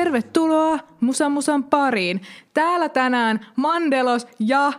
[0.00, 2.20] tervetuloa Musan Musan pariin.
[2.54, 4.72] Täällä tänään Mandelos ja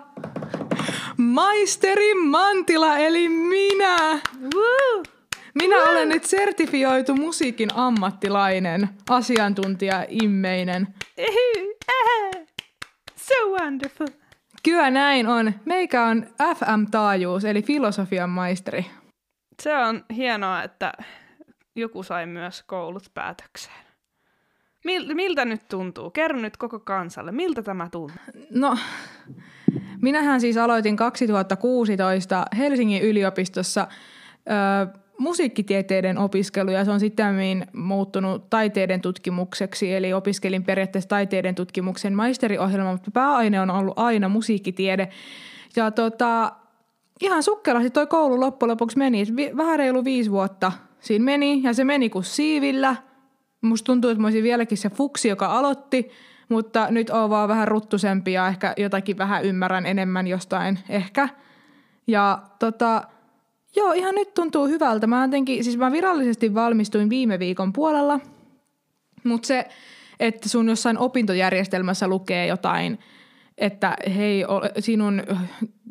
[1.18, 4.20] maisteri Mantila eli minä.
[4.56, 5.04] Woo!
[5.54, 10.88] Minä olen nyt sertifioitu musiikin ammattilainen, asiantuntija, immeinen.
[13.15, 14.07] So wonderful.
[14.64, 15.54] Kyllä näin on.
[15.65, 18.86] Meikä on FM-taajuus, eli filosofian maisteri.
[19.62, 20.92] Se on hienoa, että
[21.76, 23.90] joku sai myös koulut päätökseen.
[24.84, 26.10] Mil, miltä nyt tuntuu?
[26.10, 28.18] Kerro nyt koko kansalle, miltä tämä tuntuu?
[28.50, 28.78] No,
[30.02, 39.02] minähän siis aloitin 2016 Helsingin yliopistossa ö, musiikkitieteiden opiskelu ja se on sitten muuttunut taiteiden
[39.02, 45.10] tutkimukseksi, eli opiskelin periaatteessa taiteiden tutkimuksen maisteriohjelma, mutta pääaine on ollut aina musiikkitiede.
[45.76, 46.52] Ja tota,
[47.22, 49.23] ihan sukkelasti toi koulu loppujen lopuksi meni,
[49.58, 52.95] vähän reilu viisi vuotta siinä meni ja se meni kuin siivillä.
[53.62, 56.12] Musta tuntuu, että mä olisin vieläkin se fuksi, joka aloitti,
[56.50, 61.30] mutta nyt on vaan vähän ruttusempi ja ehkä jotakin vähän ymmärrän enemmän jostain ehkä.
[62.08, 63.04] Ja tota,
[63.76, 65.08] Joo, ihan nyt tuntuu hyvältä.
[65.08, 68.20] Mä jotenkin, siis mä virallisesti valmistuin viime viikon puolella,
[69.23, 69.67] mutta se,
[70.20, 73.00] että sun jossain opintojärjestelmässä lukee jotain,
[73.58, 74.44] että hei,
[74.80, 75.23] sinun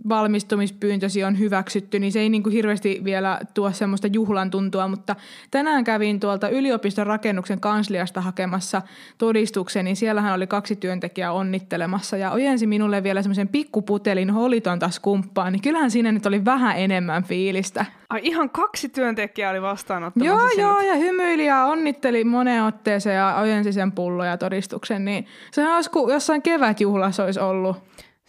[0.08, 5.16] valmistumispyyntösi on hyväksytty, niin se ei niin kuin hirveästi vielä tuo semmoista juhlan tuntua, mutta
[5.50, 8.82] tänään kävin tuolta yliopiston rakennuksen kansliasta hakemassa
[9.18, 15.50] todistuksen, niin siellähän oli kaksi työntekijää onnittelemassa ja ojensi minulle vielä semmoisen pikkuputelin holitonta skumppaa,
[15.50, 17.84] niin kyllähän siinä nyt oli vähän enemmän fiilistä.
[18.10, 20.58] Ai ihan kaksi työntekijää oli vastaanottamassa Joo, sinut.
[20.58, 25.74] joo, ja hymyili ja onnitteli moneen otteeseen ja ojensi sen pullon ja todistuksen, niin sehän
[25.74, 27.76] olisi kuin jossain kevätjuhlassa olisi ollut.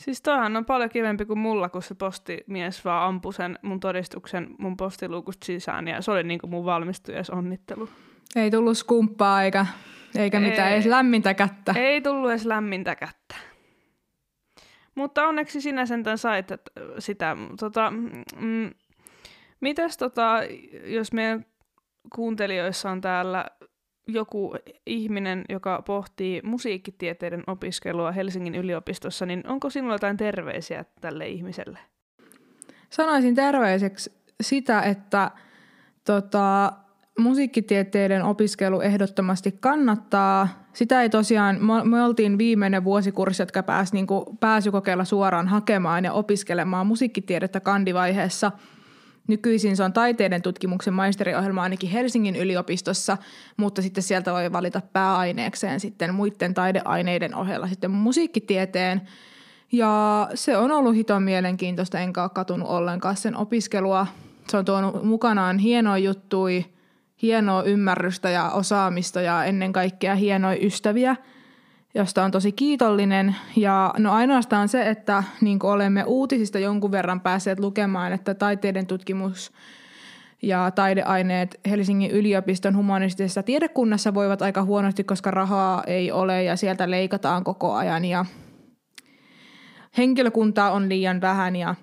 [0.02, 4.48] Siis toihan on paljon kivempi kuin mulla, kun se postimies vaan ampui sen mun todistuksen
[4.60, 7.90] mun postiluukusta sisään ja se oli niinku mun valmistujas onnittelu.
[8.36, 9.66] Ei tullut skumppaa eikä,
[10.16, 11.74] eikä ei, mitään, edes lämmintä kättä.
[11.78, 13.36] Ei tullut edes lämmintä kättä.
[14.96, 17.38] Mutta onneksi sinä sentään sait että sitä.
[17.60, 17.94] Tota,
[18.40, 18.72] mm,
[19.60, 20.40] mitäs tota,
[20.84, 21.46] jos meidän
[22.16, 23.46] kuuntelijoissa on täällä
[24.08, 31.80] joku ihminen, joka pohtii musiikkitieteiden opiskelua Helsingin yliopistossa, niin onko sinulla jotain terveisiä tälle ihmiselle?
[32.90, 34.12] Sanoisin terveiseksi
[34.42, 35.32] sitä, että
[36.06, 36.74] tota,
[37.20, 40.66] musiikkitieteiden opiskelu ehdottomasti kannattaa.
[40.74, 44.08] Sitä ei tosiaan, me oltiin viimeinen vuosikurssi, jotka pääsi niin
[44.40, 48.52] pääsykokeilla suoraan hakemaan ja opiskelemaan musiikkitiedettä kandivaiheessa–
[49.32, 53.18] Nykyisin se on taiteiden tutkimuksen maisteriohjelma ainakin Helsingin yliopistossa,
[53.58, 59.02] mutta sitten sieltä voi valita pääaineekseen sitten muiden taideaineiden ohella sitten musiikkitieteen.
[59.72, 64.08] Ja se on ollut hiton mielenkiintoista, enkä ole katunut ollenkaan sen opiskelua.
[64.48, 66.66] Se on tuonut mukanaan hienoa juttui,
[67.22, 71.16] hienoa ymmärrystä ja osaamista ja ennen kaikkea hienoja ystäviä–
[71.96, 73.36] josta on tosi kiitollinen.
[73.56, 79.52] Ja no ainoastaan se, että niin olemme uutisista jonkun verran päässeet lukemaan, että taiteiden tutkimus
[80.42, 86.92] ja taideaineet Helsingin yliopiston humanistisessa tiedekunnassa voivat aika huonosti, koska rahaa ei ole ja sieltä
[86.92, 88.26] leikataan koko ajan ja
[89.98, 91.76] henkilökuntaa on liian vähän ja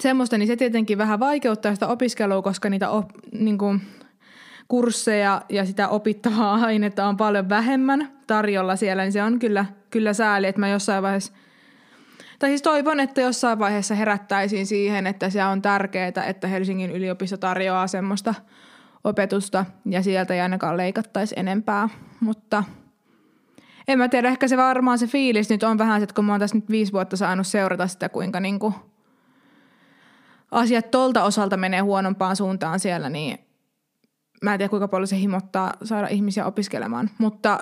[0.00, 3.80] semmoista, niin se tietenkin vähän vaikeuttaa sitä opiskelua, koska niitä op, niin kuin,
[4.70, 10.12] kursseja ja sitä opittavaa ainetta on paljon vähemmän tarjolla siellä, niin se on kyllä, kyllä
[10.12, 11.32] sääli, että mä jossain vaiheessa
[12.38, 17.36] tai siis toivon, että jossain vaiheessa herättäisiin siihen, että se on tärkeää, että Helsingin yliopisto
[17.36, 18.34] tarjoaa semmoista
[19.04, 21.88] opetusta ja sieltä ei ainakaan leikattaisi enempää.
[22.20, 22.64] Mutta
[23.88, 26.40] en mä tiedä, ehkä se varmaan se fiilis nyt on vähän, että kun mä oon
[26.40, 28.74] tässä nyt viisi vuotta saanut seurata sitä, kuinka niinku
[30.50, 33.38] asiat tolta osalta menee huonompaan suuntaan siellä, niin
[34.44, 37.58] mä en tiedä kuinka paljon se himottaa saada ihmisiä opiskelemaan, mutta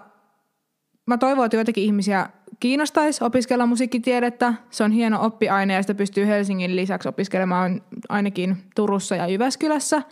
[1.07, 2.29] mä toivon, että joitakin ihmisiä
[2.61, 4.55] kiinnostaisi opiskella musiikkitiedettä.
[4.71, 10.03] Se on hieno oppiaine ja sitä pystyy Helsingin lisäksi opiskelemaan ainakin Turussa ja Jyväskylässä.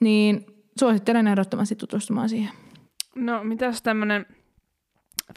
[0.00, 0.46] Niin
[0.78, 2.50] suosittelen ehdottomasti tutustumaan siihen.
[3.14, 4.26] No mitäs tämmöinen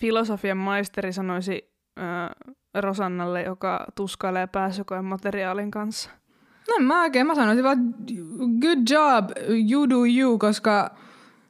[0.01, 2.29] filosofian maisteri sanoisi äh,
[2.81, 6.09] Rosannalle, joka tuskailee pääsykoen materiaalin kanssa?
[6.67, 7.95] No mä oikein, mä sanoisin vaan
[8.61, 9.29] good job,
[9.71, 10.95] you do you, koska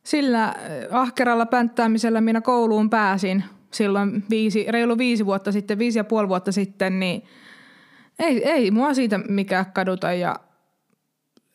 [0.04, 0.54] sillä äh,
[0.92, 6.52] ahkeralla pänttäämisellä minä kouluun pääsin silloin viisi, reilu viisi vuotta sitten, viisi ja puoli vuotta
[6.52, 7.24] sitten, niin
[8.20, 10.14] ei, ei mua siitä mikään kaduta.
[10.14, 10.36] Ja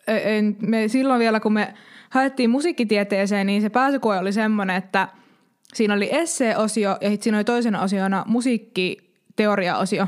[0.06, 1.75] en, me, silloin vielä, kun me
[2.11, 5.09] haettiin musiikkitieteeseen, niin se pääsykoe oli semmoinen, että
[5.75, 10.06] siinä oli esseeosio ja sitten siinä oli toisena osiona musiikkiteoriaosio.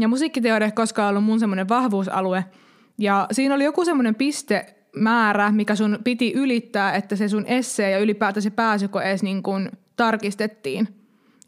[0.00, 2.44] Ja musiikkiteoria ei koskaan ollut mun semmoinen vahvuusalue–
[2.98, 7.98] ja siinä oli joku semmoinen pistemäärä, mikä sun piti ylittää, että se sun essee ja
[7.98, 10.88] ylipäätään se pääsykö edes niin kuin tarkistettiin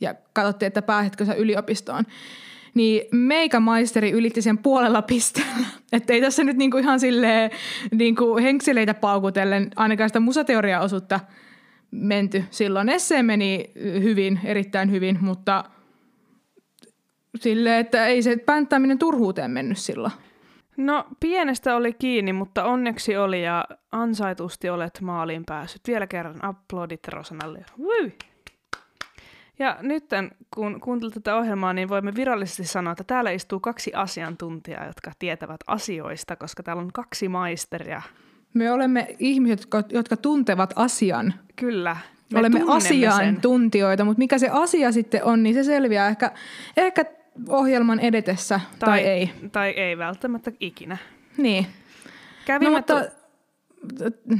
[0.00, 2.05] ja katsottiin, että pääsetkö sä yliopistoon,
[2.75, 5.67] niin meikä maisteri ylitti sen puolella pisteellä.
[5.93, 7.51] Että ei tässä nyt niinku ihan silleen
[7.91, 11.21] niinku henkseleitä paukutellen ainakaan sitä musateoriaosuutta
[11.91, 12.89] menty silloin.
[12.89, 15.65] Esse meni hyvin, erittäin hyvin, mutta
[17.41, 20.12] sille, että ei se pänttääminen turhuuteen mennyt silloin.
[20.79, 25.83] No pienestä oli kiinni, mutta onneksi oli ja ansaitusti olet maaliin päässyt.
[25.87, 27.65] Vielä kerran aplodit Rosanalle.
[27.81, 28.11] Woo!
[29.59, 30.05] Ja nyt
[30.55, 35.61] kun kuuntelet tätä ohjelmaa, niin voimme virallisesti sanoa, että täällä istuu kaksi asiantuntijaa, jotka tietävät
[35.67, 38.03] asioista, koska täällä on kaksi maisteria.
[38.55, 41.35] Me olemme ihmiset, jotka, jotka tuntevat asian.
[41.57, 41.97] Kyllä.
[42.33, 46.33] Me olemme asiantuntijoita, mutta mikä se asia sitten on, niin se selviää ehkä,
[46.77, 47.05] ehkä
[47.49, 49.31] ohjelman edetessä tai, tai ei.
[49.52, 50.96] Tai ei välttämättä ikinä.
[51.37, 51.67] Niin.
[52.44, 53.05] Kävimme no, mutta,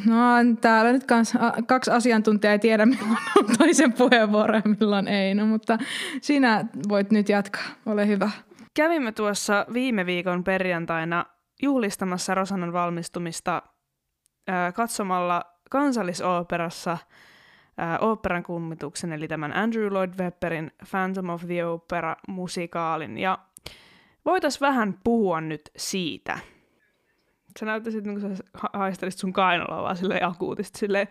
[0.07, 0.15] No
[0.61, 1.35] täällä nyt kans,
[1.67, 5.35] kaksi asiantuntijaa ei tiedä, milloin on toisen puheenvuoro ja milloin ei.
[5.35, 5.79] No, mutta
[6.23, 7.63] sinä voit nyt jatkaa.
[7.87, 8.31] Ole hyvä.
[8.75, 11.25] Kävimme tuossa viime viikon perjantaina
[11.63, 13.63] juhlistamassa Rosannan valmistumista
[14.49, 16.99] ää, katsomalla kansallisooperassa
[18.01, 23.19] oopperan kummituksen, eli tämän Andrew Lloyd Webberin Phantom of the Opera musikaalin.
[23.19, 23.39] Ja
[24.25, 26.39] voitaisiin vähän puhua nyt siitä–
[27.61, 31.09] Sä näyttäisit, niin kuin sä haistelisit sun kainaloa vaan silleen akuutisti silleen.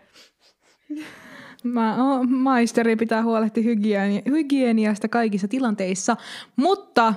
[1.64, 6.16] Mä, oh, maisteri pitää huolehtia hygieni, hygieniasta kaikissa tilanteissa,
[6.56, 7.14] mutta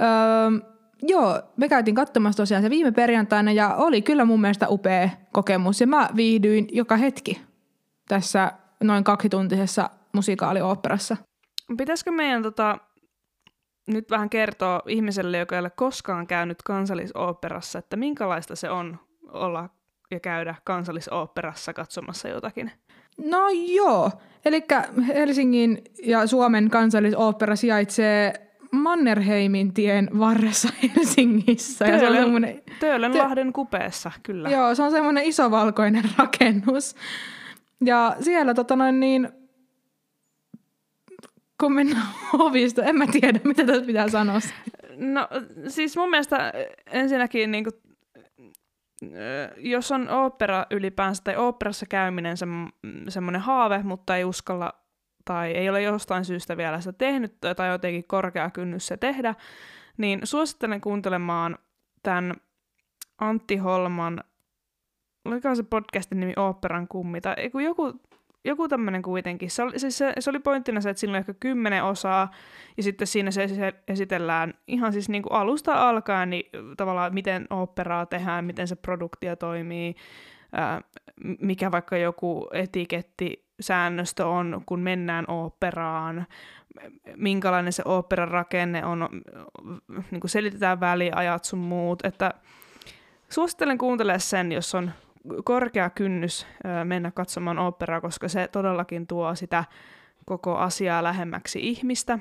[0.00, 0.06] öö,
[1.02, 5.80] joo, me käytiin katsomassa tosiaan se viime perjantaina ja oli kyllä mun mielestä upea kokemus
[5.80, 7.40] ja mä viihdyin joka hetki
[8.08, 8.52] tässä
[8.84, 11.16] noin kaksituntisessa musikaaliopperassa.
[11.76, 12.78] Pitäisikö meidän tota,
[13.86, 18.98] nyt vähän kertoa ihmiselle, joka ei ole koskaan käynyt kansallisoopperassa, että minkälaista se on
[19.32, 19.68] olla
[20.10, 22.72] ja käydä kansallisoopperassa katsomassa jotakin?
[23.18, 24.10] No joo,
[24.44, 24.64] eli
[25.06, 31.84] Helsingin ja Suomen kansallisooppera sijaitsee Mannerheimin tien varressa Helsingissä.
[31.84, 34.48] Töölön, ja se on semmoinen, Töölönlahden kupeessa, kyllä.
[34.50, 36.94] Joo, se on semmoinen iso valkoinen rakennus.
[37.84, 39.28] Ja siellä tota noin, niin,
[41.60, 44.38] kun mennään ovista, en mä tiedä, mitä tässä pitää sanoa.
[44.96, 45.28] No
[45.68, 46.52] siis mun mielestä
[46.86, 47.74] ensinnäkin niin kuin,
[49.56, 52.46] jos on opera ylipäänsä tai operassa käyminen se,
[53.08, 54.72] semmoinen haave, mutta ei uskalla
[55.24, 59.34] tai ei ole jostain syystä vielä sitä tehnyt tai jotenkin korkea kynnys se tehdä,
[59.96, 61.58] niin suosittelen kuuntelemaan
[62.02, 62.34] tämän
[63.18, 64.24] Antti Holman,
[65.32, 67.34] oliko se podcastin nimi Operan kummi, tai
[67.64, 67.92] joku
[68.44, 69.50] joku tämmöinen kuitenkin.
[69.50, 72.30] Se oli, siis se, se oli pointtina se, että siinä on ehkä kymmenen osaa,
[72.76, 73.48] ja sitten siinä se
[73.88, 79.36] esitellään ihan siis niin kuin alusta alkaen, niin tavallaan miten operaa tehdään, miten se produktio
[79.36, 79.94] toimii,
[80.52, 80.80] ää,
[81.40, 86.26] mikä vaikka joku etiketti säännöstö on, kun mennään operaan,
[87.16, 89.08] minkälainen se operan rakenne on,
[90.10, 92.34] niin kuin selitetään väliajat sun muut, että
[93.28, 94.90] suosittelen kuuntelemaan sen, jos on
[95.44, 96.46] korkea kynnys
[96.84, 99.64] mennä katsomaan operaa, koska se todellakin tuo sitä
[100.26, 102.18] koko asiaa lähemmäksi ihmistä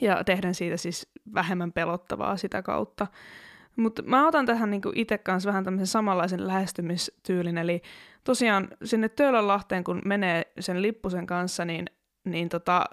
[0.00, 3.06] ja tehdään siitä siis vähemmän pelottavaa sitä kautta.
[3.76, 7.82] Mutta mä otan tähän niinku itse kanssa vähän tämmöisen samanlaisen lähestymistyylin, eli
[8.24, 11.86] tosiaan sinne Töölönlahteen, kun menee sen lippusen kanssa, niin,
[12.24, 12.84] niin tota,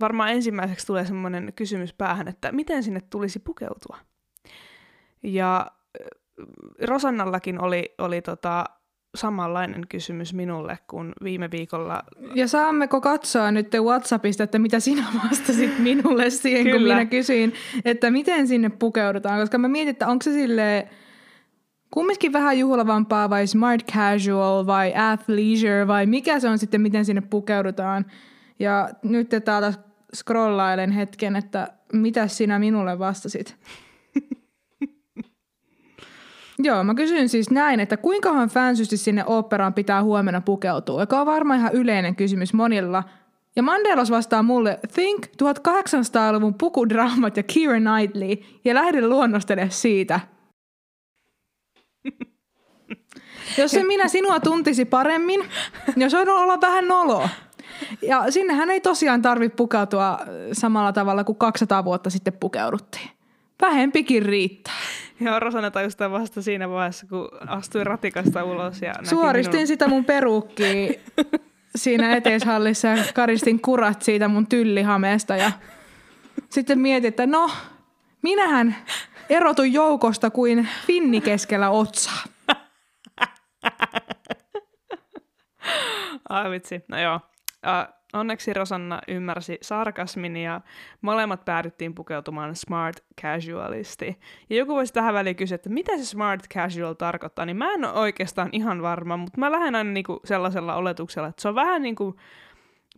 [0.00, 3.98] varmaan ensimmäiseksi tulee semmoinen kysymys päähän, että miten sinne tulisi pukeutua.
[5.22, 5.66] Ja
[6.82, 8.64] Rosannallakin oli, oli tota,
[9.14, 12.02] samanlainen kysymys minulle kuin viime viikolla.
[12.34, 16.76] Ja saammeko katsoa nyt WhatsAppista, että mitä sinä vastasit minulle siihen, Kyllä.
[16.76, 20.88] kun minä kysyin, että miten sinne pukeudutaan, koska mä mietin, että onko se sille
[21.90, 27.20] kumminkin vähän juhlavampaa vai smart casual vai athleisure vai mikä se on sitten, miten sinne
[27.20, 28.06] pukeudutaan.
[28.58, 29.72] Ja nyt te täältä
[30.14, 33.56] scrollailen hetken, että mitä sinä minulle vastasit.
[36.58, 41.26] Joo, mä kysyn siis näin, että kuinkahan fansysti sinne oopperaan pitää huomenna pukeutua, joka on
[41.26, 43.04] varmaan ihan yleinen kysymys monilla.
[43.56, 50.20] Ja Mandelos vastaa mulle, think 1800-luvun pukudraamat ja Keira Knightley, ja lähde luonnostele siitä.
[53.58, 55.40] Jos se minä sinua tuntisi paremmin,
[55.96, 57.28] niin olisi olla vähän noloa.
[58.02, 60.18] Ja sinnehän ei tosiaan tarvitse pukeutua
[60.52, 63.13] samalla tavalla kuin 200 vuotta sitten pukeuduttiin.
[63.64, 64.74] Vähempikin riittää.
[65.20, 68.82] Joo, Rosanna tajusi vasta siinä vaiheessa, kun astuin ratikasta ulos.
[68.82, 69.66] Ja Suoristin minun...
[69.66, 70.94] sitä mun peruukkiä
[71.76, 75.36] siinä eteishallissa ja karistin kurat siitä mun tyllihameesta.
[75.36, 75.52] Ja
[76.50, 77.50] sitten mietin, että no,
[78.22, 78.76] minähän
[79.30, 82.22] erotun joukosta kuin finni keskellä otsaa.
[86.28, 87.20] Ai vitsi, no joo.
[87.66, 90.60] Uh, onneksi Rosanna ymmärsi sarkasmin ja
[91.00, 94.20] molemmat päädyttiin pukeutumaan smart casualisti.
[94.50, 97.84] Ja joku voisi tähän väliin kysyä, että mitä se smart casual tarkoittaa, niin mä en
[97.84, 101.82] ole oikeastaan ihan varma, mutta mä lähden aina niinku sellaisella oletuksella, että se on vähän
[101.82, 102.16] niin kuin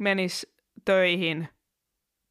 [0.01, 1.49] menis töihin,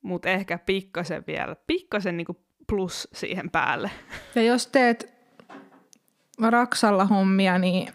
[0.02, 3.92] mutta ehkä pikkasen vielä, pikkasen niinku plus siihen päälle.
[4.36, 5.14] Ja jos teet
[6.42, 7.88] raksalla hommia, niin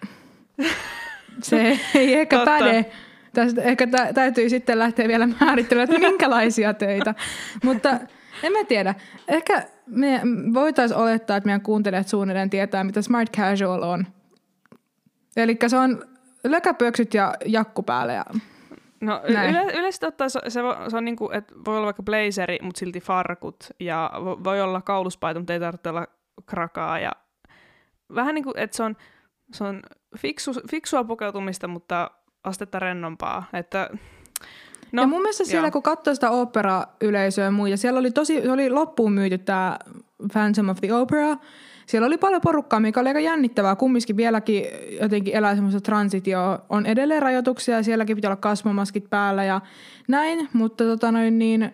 [1.42, 2.50] se ei ehkä Totta.
[2.58, 2.92] päde.
[3.32, 7.14] Tästä ehkä tä- täytyy sitten lähteä vielä määrittelemään, että minkälaisia töitä.
[7.64, 7.90] Mutta
[8.42, 8.94] en mä tiedä.
[9.28, 10.20] Ehkä me
[10.54, 14.06] voitaisiin olettaa, että meidän kuuntelijat suunnilleen tietää, mitä smart casual on.
[15.36, 16.04] Eli se on
[16.44, 18.12] lökäpöksyt ja jakku päälle.
[18.14, 18.24] Ja...
[19.00, 19.50] No Näin.
[19.50, 23.00] yle- yleisesti ottaen se, se, se on niinku, että voi olla vaikka blazeri, mutta silti
[23.00, 26.06] farkut ja vo- voi olla kauluspaita, mutta ei tarvitse olla
[26.46, 27.12] krakaa ja
[28.14, 28.96] vähän niin kuin, että se on,
[29.52, 29.82] se on
[30.18, 32.10] fiksu, fiksua pukeutumista, mutta
[32.44, 33.90] astetta rennompaa, että
[34.92, 35.72] No, ja mun mielestä siellä, joo.
[35.72, 39.78] kun katsoi sitä opera-yleisöä ja muita, siellä oli tosi, se oli loppuun myyty tämä
[40.32, 41.36] Phantom of the Opera.
[41.86, 43.76] Siellä oli paljon porukkaa, mikä oli aika jännittävää.
[43.76, 44.64] Kumminkin vieläkin
[45.00, 46.58] jotenkin elää semmoista transitio.
[46.68, 49.60] On edelleen rajoituksia ja sielläkin pitää olla kasvomaskit päällä ja
[50.08, 51.72] näin, mutta tota noin niin,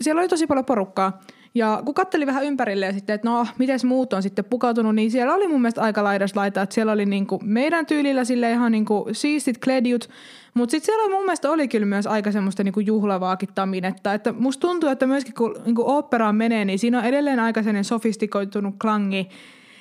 [0.00, 1.20] siellä oli tosi paljon porukkaa.
[1.54, 5.34] Ja kun katteli vähän ympärilleen sitten, että no, miten muut on sitten pukautunut, niin siellä
[5.34, 9.08] oli mun mielestä aika laidas laita, että siellä oli niinku meidän tyylillä sille ihan niinku
[9.12, 10.08] siistit kledjut,
[10.54, 14.60] mutta sitten siellä mun mielestä oli kyllä myös aika semmoista niinku juhlavaakin taminetta, että musta
[14.60, 19.28] tuntuu, että myöskin kun niinku oopperaan menee, niin siinä on edelleen aika sellainen sofistikoitunut klangi,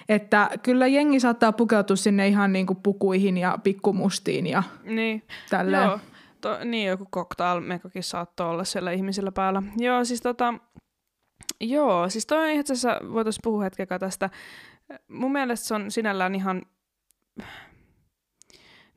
[0.09, 5.83] että kyllä jengi saattaa pukeutua sinne ihan niinku pukuihin ja pikkumustiin ja niin, tälleen.
[5.83, 5.99] joo,
[6.41, 9.63] to, niin joku cocktail-mekakin saattoi olla siellä ihmisillä päällä.
[9.77, 10.53] Joo, siis tota,
[11.59, 14.29] joo, siis toi itse asiassa, voitaisiin puhua hetkeä tästä.
[15.07, 16.61] Mun mielestä se on sinällään ihan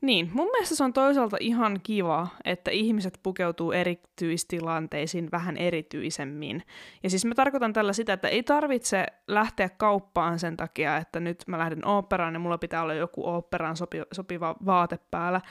[0.01, 6.63] Niin, mun mielestä se on toisaalta ihan kiva, että ihmiset pukeutuu erityistilanteisiin vähän erityisemmin.
[7.03, 11.43] Ja siis mä tarkoitan tällä sitä, että ei tarvitse lähteä kauppaan sen takia, että nyt
[11.47, 15.41] mä lähden oopperaan ja mulla pitää olla joku oopperaan sopi, sopiva vaate päällä.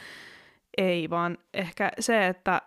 [0.77, 2.63] Ei, vaan ehkä se, että,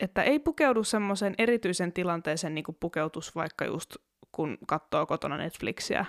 [0.00, 3.96] että ei pukeudu semmoiseen erityisen tilanteeseen niin pukeutus vaikka just
[4.32, 6.06] kun katsoo kotona Netflixiä.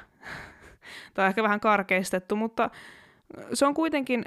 [1.13, 2.69] tai ehkä vähän karkeistettu, mutta
[3.53, 4.25] se on kuitenkin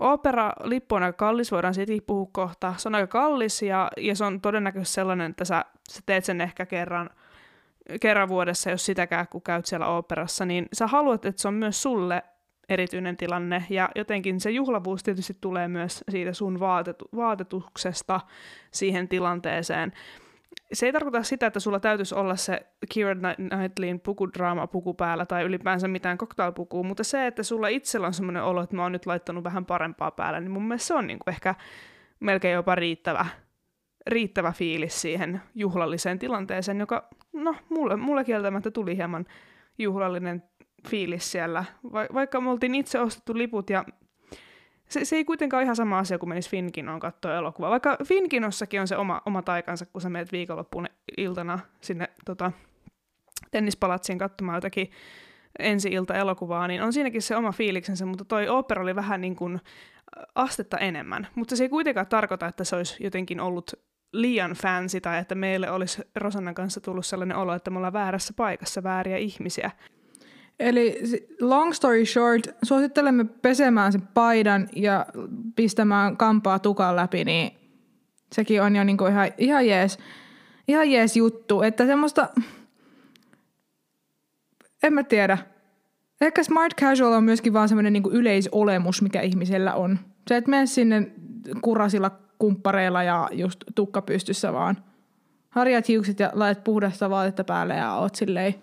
[0.00, 2.74] opera-lippu on aika kallis, voidaan siitäkin puhua kohta.
[2.76, 6.40] Se on aika kallis ja, ja se on todennäköisesti sellainen, että sä, sä teet sen
[6.40, 7.10] ehkä kerran,
[8.00, 11.82] kerran vuodessa, jos sitäkään, kun käyt siellä operassa, niin sä haluat, että se on myös
[11.82, 12.22] sulle
[12.70, 18.20] erityinen tilanne ja jotenkin se juhlavuus tietysti tulee myös siitä sun vaatetu, vaatetuksesta
[18.70, 19.92] siihen tilanteeseen.
[20.72, 22.60] Se ei tarkoita sitä, että sulla täytyisi olla se
[22.94, 28.14] Keira Knightleyn pukudraama puku päällä tai ylipäänsä mitään cocktailpukua, mutta se, että sulla itsellä on
[28.14, 31.06] semmoinen olo, että mä oon nyt laittanut vähän parempaa päällä, niin mun mielestä se on
[31.06, 31.54] niin kuin ehkä
[32.20, 33.26] melkein jopa riittävä,
[34.06, 39.26] riittävä fiilis siihen juhlalliseen tilanteeseen, joka, no, mulle, mulle kieltämättä tuli hieman
[39.78, 40.42] juhlallinen
[40.88, 43.84] fiilis siellä, Va- vaikka me oltiin itse ostettu liput ja
[44.88, 47.70] se, se ei kuitenkaan ole ihan sama asia kuin menisi Finkinoon katsoa elokuvaa.
[47.70, 52.52] Vaikka Finkinossakin on se oma, oma taikansa, kun sä menet viikonloppuun iltana sinne tota,
[53.50, 54.90] tennispalatsiin katsomaan jotakin
[55.58, 59.60] ensi-ilta elokuvaa, niin on siinäkin se oma fiiliksensä, mutta toi opera oli vähän niin kuin
[60.34, 61.26] astetta enemmän.
[61.34, 63.72] Mutta se ei kuitenkaan tarkoita, että se olisi jotenkin ollut
[64.12, 68.34] liian fancy tai että meille olisi Rosannan kanssa tullut sellainen olo, että me ollaan väärässä
[68.36, 69.70] paikassa vääriä ihmisiä.
[70.60, 71.00] Eli
[71.40, 75.06] long story short, suosittelemme pesemään sen paidan ja
[75.56, 77.52] pistämään kampaa tukan läpi, niin
[78.32, 79.98] sekin on jo niinku ihan, ihan, jees,
[80.68, 81.62] ihan jees juttu.
[81.62, 82.28] Että semmoista,
[84.82, 85.38] en mä tiedä.
[86.20, 89.98] Ehkä smart casual on myöskin vaan semmoinen niinku yleisolemus, mikä ihmisellä on.
[90.28, 91.10] Se, et mene sinne
[91.62, 94.76] kurasilla kumppareilla ja just tukka pystyssä, vaan
[95.50, 98.54] harjat hiukset ja laitat puhdasta vaatetta päälle ja oot silleen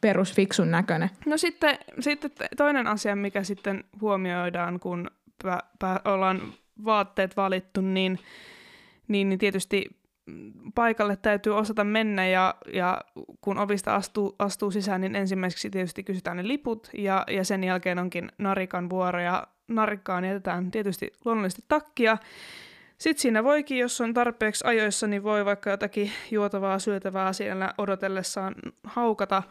[0.00, 1.10] perusfiksun näköinen.
[1.26, 5.10] No sitten, sitten toinen asia, mikä sitten huomioidaan, kun
[5.42, 6.40] pä, pä, ollaan
[6.84, 8.18] vaatteet valittu, niin,
[9.08, 10.00] niin, niin tietysti
[10.74, 13.00] paikalle täytyy osata mennä ja, ja
[13.40, 17.98] kun ovista astuu, astuu sisään, niin ensimmäiseksi tietysti kysytään ne liput ja, ja sen jälkeen
[17.98, 22.18] onkin narikan vuoro ja narikkaan jätetään tietysti luonnollisesti takkia.
[22.98, 28.54] Sitten siinä voikin, jos on tarpeeksi ajoissa, niin voi vaikka jotakin juotavaa, syötävää siellä odotellessaan
[28.84, 29.42] haukata.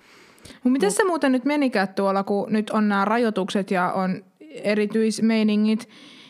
[0.53, 5.89] Mutta miten se muuten nyt menikään tuolla, kun nyt on nämä rajoitukset ja on erityismeiningit,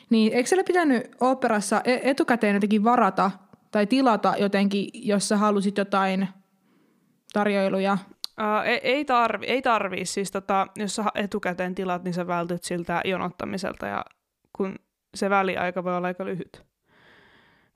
[0.09, 3.31] niin eikö siellä pitänyt operassa e- etukäteen jotenkin varata
[3.71, 6.27] tai tilata jotenkin, jos sä halusit jotain
[7.33, 7.97] tarjoiluja?
[8.39, 12.63] Uh, ei, ei, tarvi, ei tarvii, siis tota, jos sä etukäteen tilat, niin sä vältyt
[12.63, 14.05] siltä jonottamiselta ja
[14.57, 14.75] kun
[15.15, 16.63] se väliaika voi olla aika lyhyt.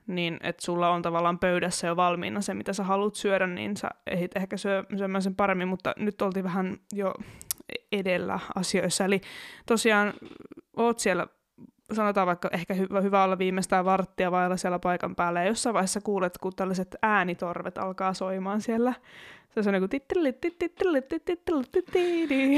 [0.07, 3.89] Niin että sulla on tavallaan pöydässä jo valmiina se, mitä sä haluat syödä, niin sä
[4.07, 7.13] ehdit ehkä syö, syömään sen paremmin, mutta nyt oltiin vähän jo
[7.91, 9.05] edellä asioissa.
[9.05, 9.21] Eli
[9.65, 10.13] tosiaan
[10.77, 11.27] oot siellä,
[11.93, 16.01] sanotaan vaikka ehkä hyvä, hyvä olla viimeistään varttia vailla siellä paikan päällä, ja jossain vaiheessa
[16.01, 18.93] kuulet, kun tällaiset äänitorvet alkaa soimaan siellä.
[19.49, 19.89] Se on niin kuin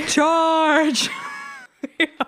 [0.08, 1.12] Charge!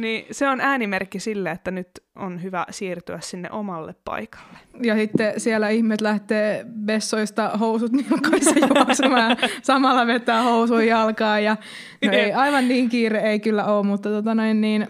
[0.00, 4.58] Niin se on äänimerkki sille, että nyt on hyvä siirtyä sinne omalle paikalle.
[4.82, 11.40] Ja sitten siellä ihmet lähtee vessoista housut nilkoissa juoksemaan, samalla vetää housuun jalkaa.
[11.40, 11.56] Ja,
[12.04, 14.88] no ei, aivan niin kiire ei kyllä ole, mutta tota noin niin,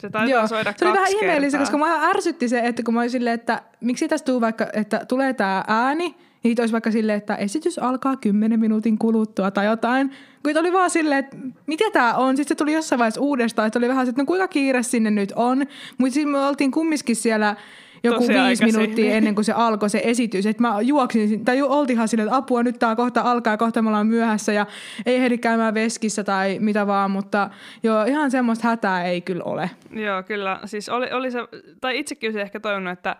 [0.00, 0.46] se taitaa Joo.
[0.46, 3.62] soida Se oli vähän ihmeellistä, koska mä ärsytti se, että kun mä olin silleen, että
[3.80, 8.16] miksi tästä tuu vaikka, että tulee tää ääni, Niitä olisi vaikka silleen, että esitys alkaa
[8.16, 10.10] 10 minuutin kuluttua tai jotain.
[10.42, 12.36] Kun oli vaan silleen, että mitä tämä on.
[12.36, 15.32] Sitten se tuli jossain vaiheessa uudestaan, että oli vähän että no kuinka kiire sinne nyt
[15.36, 15.66] on.
[15.98, 17.56] Mutta sitten me oltiin kumminkin siellä
[18.04, 19.16] joku Tosi viisi minuuttia niin.
[19.16, 20.46] ennen kuin se alkoi se esitys.
[20.46, 24.06] Että mä juoksin, tai oltihan silleen, että apua, nyt tämä kohta alkaa, kohta me ollaan
[24.06, 24.66] myöhässä ja
[25.06, 27.50] ei ehdi käymään veskissä tai mitä vaan, mutta
[27.82, 29.70] joo, ihan semmoista hätää ei kyllä ole.
[29.92, 30.60] Joo, kyllä.
[30.64, 31.38] Siis oli, oli se,
[31.80, 33.16] tai itsekin olisin ehkä toivonut, että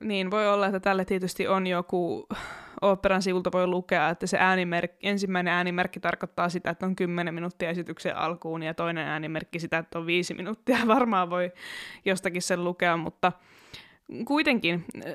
[0.00, 2.26] niin, voi olla, että tälle tietysti on joku
[2.80, 7.70] oopperan sivulta voi lukea, että se äänimerkki, ensimmäinen äänimerkki tarkoittaa sitä, että on 10 minuuttia
[7.70, 10.78] esityksen alkuun ja toinen äänimerkki sitä, että on 5 minuuttia.
[10.86, 11.52] Varmaan voi
[12.04, 13.32] jostakin sen lukea, mutta
[14.24, 15.12] kuitenkin äh,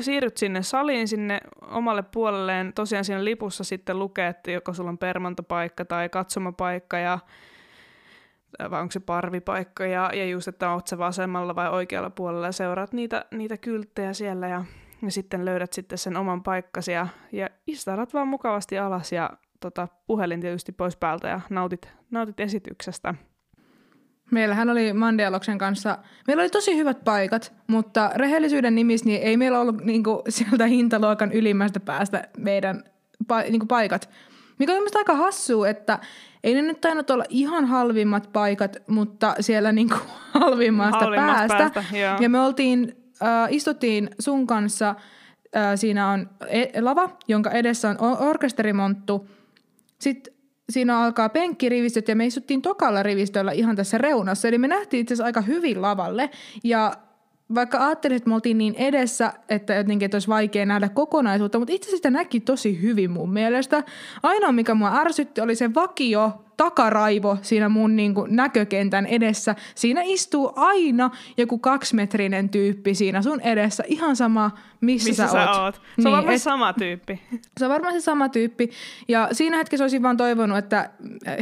[0.00, 2.72] siirryt sinne saliin, sinne omalle puolelleen.
[2.72, 7.18] Tosiaan siinä lipussa sitten lukee, että joko sulla on permantopaikka tai katsomapaikka ja
[8.70, 12.52] vai onko se parvipaikka, ja, ja just, että oot sä vasemmalla vai oikealla puolella, ja
[12.52, 14.64] seuraat niitä, niitä kylttejä siellä, ja,
[15.02, 19.88] ja sitten löydät sitten sen oman paikkasi, ja, ja istarat vaan mukavasti alas, ja tota,
[20.06, 23.14] puhelin tietysti pois päältä, ja nautit, nautit esityksestä.
[24.30, 29.60] Meillähän oli Mandialoksen kanssa, meillä oli tosi hyvät paikat, mutta rehellisyyden nimissä niin ei meillä
[29.60, 32.84] ollut niinku, sieltä hintaluokan ylimmästä päästä meidän
[33.28, 34.10] pa, niinku, paikat.
[34.58, 35.98] Mikä on aika hassua, että
[36.44, 39.96] ei ne nyt tainnut olla ihan halvimmat paikat, mutta siellä niinku
[40.40, 41.70] halvimmasta, halvimmasta päästä.
[41.70, 44.88] päästä ja me oltiin, äh, istuttiin sun kanssa,
[45.56, 49.28] äh, siinä on e- lava, jonka edessä on orkesterimonttu.
[49.98, 50.34] Sitten
[50.70, 54.48] siinä alkaa penkkirivistöt ja me istuttiin tokalla rivistöllä ihan tässä reunassa.
[54.48, 56.30] Eli me nähtiin itse asiassa aika hyvin lavalle
[56.64, 56.92] ja
[57.54, 61.74] vaikka ajattelin, että me oltiin niin edessä, että jotenkin että olisi vaikea nähdä kokonaisuutta, mutta
[61.74, 63.82] itse sitä näki tosi hyvin mun mielestä.
[64.22, 69.54] Ainoa, mikä mua ärsytti, oli se vakio takaraivo siinä mun niin kuin näkökentän edessä.
[69.74, 75.50] Siinä istuu aina joku kaksimetrinen tyyppi siinä sun edessä, ihan sama missä, missä sä, sä
[75.50, 75.60] oot.
[75.60, 75.74] oot.
[75.74, 77.22] Se niin, on varmaan et, sama tyyppi.
[77.58, 78.70] Se on varmaan se sama tyyppi.
[79.08, 80.90] Ja siinä hetkessä olisin vaan toivonut, että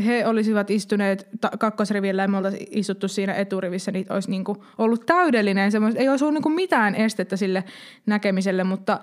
[0.07, 4.59] he olisivat istuneet ta- kakkosrivillä ja me oltaisiin istuttu siinä eturivissä, niin olisi niin kuin
[4.79, 5.72] ollut täydellinen.
[5.72, 7.64] Semmoista, ei olisi ollut niin kuin mitään estettä sille
[8.07, 9.00] näkemiselle, mutta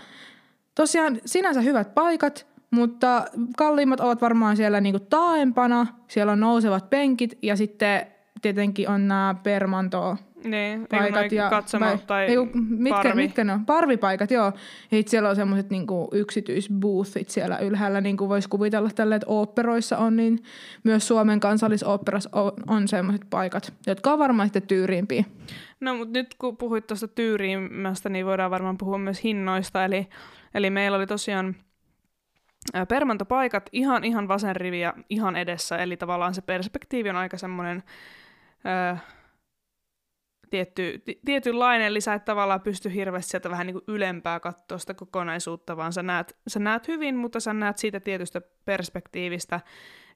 [0.76, 3.26] tosiaan sinänsä hyvät paikat– mutta
[3.58, 8.08] kalliimmat ovat varmaan siellä niinku taaempana, siellä on nousevat penkit ja sitten
[8.42, 12.38] tietenkin on nämä permantoa niin, paikat ja vai, tai ei,
[12.70, 13.22] mitkä, parvi.
[13.22, 13.66] mitkä ne on?
[13.66, 14.54] Parvipaikat, joo.
[14.92, 19.98] Ja siellä on semmoiset niinku yksityisboothit siellä ylhäällä, niin kuin voisi kuvitella tälle, että oopperoissa
[19.98, 20.44] on, niin
[20.84, 25.24] myös Suomen kansallisoopperassa on, on semmoiset paikat, jotka on varmaan sitten tyyriimpiä.
[25.80, 29.86] No, mutta nyt kun puhuit tuosta tyyriimmästä, niin voidaan varmaan puhua myös hinnoista.
[29.86, 30.08] Eli,
[30.54, 31.56] eli meillä oli tosiaan
[32.88, 37.84] permantopaikat ihan, ihan vasen riviä ihan edessä, eli tavallaan se perspektiivi on aika semmoinen
[40.50, 44.78] tietty, t- tietynlainen, eli sä et tavallaan pysty hirveästi sieltä vähän niin kuin ylempää katsoa
[44.78, 49.60] sitä kokonaisuutta, vaan sä näet, sä näet hyvin, mutta sä näet siitä tietystä perspektiivistä,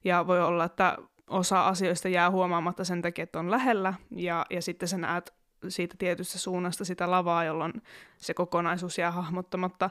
[0.04, 4.62] ja voi olla, että osa asioista jää huomaamatta sen takia, että on lähellä, ja, ja
[4.62, 5.34] sitten sä näet
[5.68, 7.72] siitä tietystä suunnasta sitä lavaa, jolloin
[8.16, 9.90] se kokonaisuus jää hahmottamatta.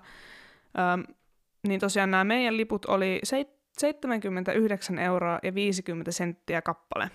[0.93, 1.15] Öm,
[1.67, 3.21] niin tosiaan nämä meidän liput oli
[3.77, 7.11] 79 euroa ja 50 senttiä kappale.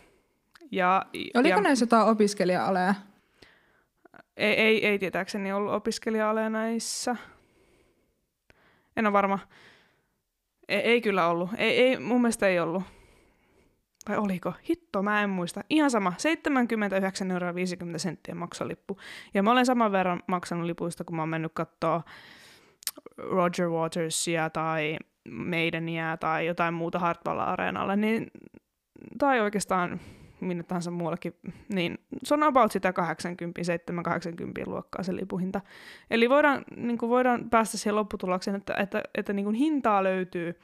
[0.70, 2.94] Ja, Oliko ja, näissä jotain opiskelija-aleja?
[4.36, 7.16] Ei, ei, ei tietääkseni ollut opiskelija näissä.
[8.96, 9.38] En ole varma.
[10.68, 11.50] Ei, ei kyllä ollut.
[11.58, 12.82] Ei, ei, mun mielestä ei ollut.
[14.08, 14.52] Vai oliko?
[14.68, 15.64] Hitto, mä en muista.
[15.70, 16.12] Ihan sama.
[16.18, 18.98] 79 euroa 50 senttiä maksalippu.
[19.34, 22.02] Ja mä olen saman verran maksanut lipuista, kun mä oon mennyt katsoa
[23.18, 24.96] Roger Watersia tai
[25.30, 28.30] Maidenia tai jotain muuta Hartwall-areenalle, niin,
[29.18, 30.00] tai oikeastaan
[30.40, 31.34] minne tahansa muuallekin,
[31.74, 33.60] niin se on about sitä 80,
[33.90, 35.60] 7-80 luokkaa se lipuhinta.
[36.10, 40.60] Eli voidaan, niin kuin voidaan päästä siihen lopputulokseen, että, että, että niin kuin hintaa löytyy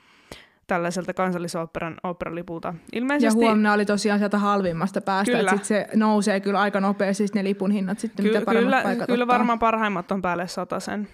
[0.66, 2.74] tällaiselta kansallisoopperan oopperalipulta.
[2.92, 5.50] Ilmeisesti, Ja huomenna oli tosiaan sieltä halvimmasta päästä, Kyllä.
[5.50, 8.82] että sit se nousee kyllä aika nopeasti ne lipun hinnat sitten, ky- mitä paremmat kyllä,
[8.82, 9.34] paikat kyllä ottaa.
[9.38, 10.46] varmaan parhaimmat on päälle
[10.78, 11.08] sen.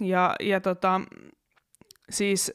[0.00, 1.00] Ja, ja tota,
[2.10, 2.52] siis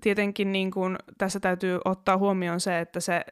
[0.00, 3.24] tietenkin niin kun, tässä täytyy ottaa huomioon se, että se,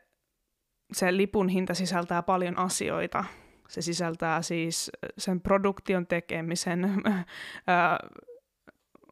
[0.92, 3.24] se lipun hinta sisältää paljon asioita.
[3.68, 7.02] Se sisältää siis sen produktion tekemisen,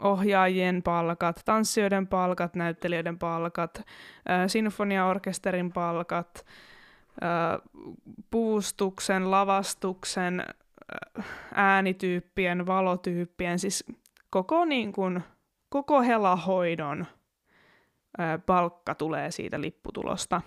[0.03, 3.83] ohjaajien palkat, tanssijoiden palkat, näyttelijöiden palkat,
[4.47, 6.47] sinfoniaorkesterin palkat,
[7.21, 7.59] ää,
[8.31, 10.45] puustuksen, lavastuksen,
[11.55, 13.85] äänityyppien, valotyyppien, siis
[14.31, 15.23] koko, niin kuin,
[15.69, 17.07] koko helahoidon
[18.47, 20.43] palkka tulee siitä lipputulosta.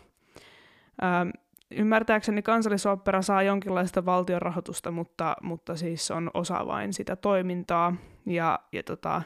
[1.01, 1.25] Ää,
[1.71, 7.95] ymmärtääkseni kansallisopera saa jonkinlaista valtionrahoitusta, mutta, mutta siis on osa vain sitä toimintaa.
[8.25, 9.21] Ja, ja tota,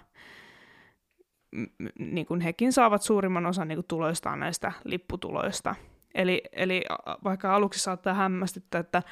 [1.99, 5.75] niin kuin hekin saavat suurimman osan niin kuin tuloistaan näistä lipputuloista.
[6.15, 6.83] Eli, eli
[7.23, 9.03] vaikka aluksi saattaa hämmästyttää, että,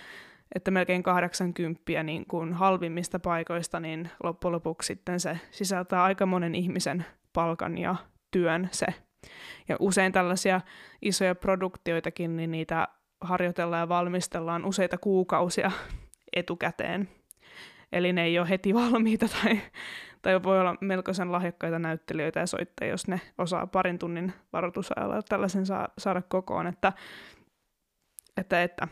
[0.56, 6.56] että melkein 80 niin kuin halvimmista paikoista, niin loppujen lopuksi sitten se sisältää aika monen
[6.56, 7.96] ihmisen palkan ja
[8.32, 8.86] työn se.
[9.70, 10.62] Ja usein tällaisia
[11.02, 12.88] isoja produktioitakin, niin niitä
[13.22, 15.72] harjoitellaan ja valmistellaan useita kuukausia
[16.36, 17.10] etukäteen.
[17.92, 19.62] Eli ne ei ole heti valmiita tai,
[20.22, 25.66] tai voi olla melkoisen lahjakkaita näyttelijöitä ja soittajia, jos ne osaa parin tunnin varoitusajalla tällaisen
[25.66, 26.68] saa, saada kokoon.
[26.68, 26.94] Että,
[28.38, 28.88] että, että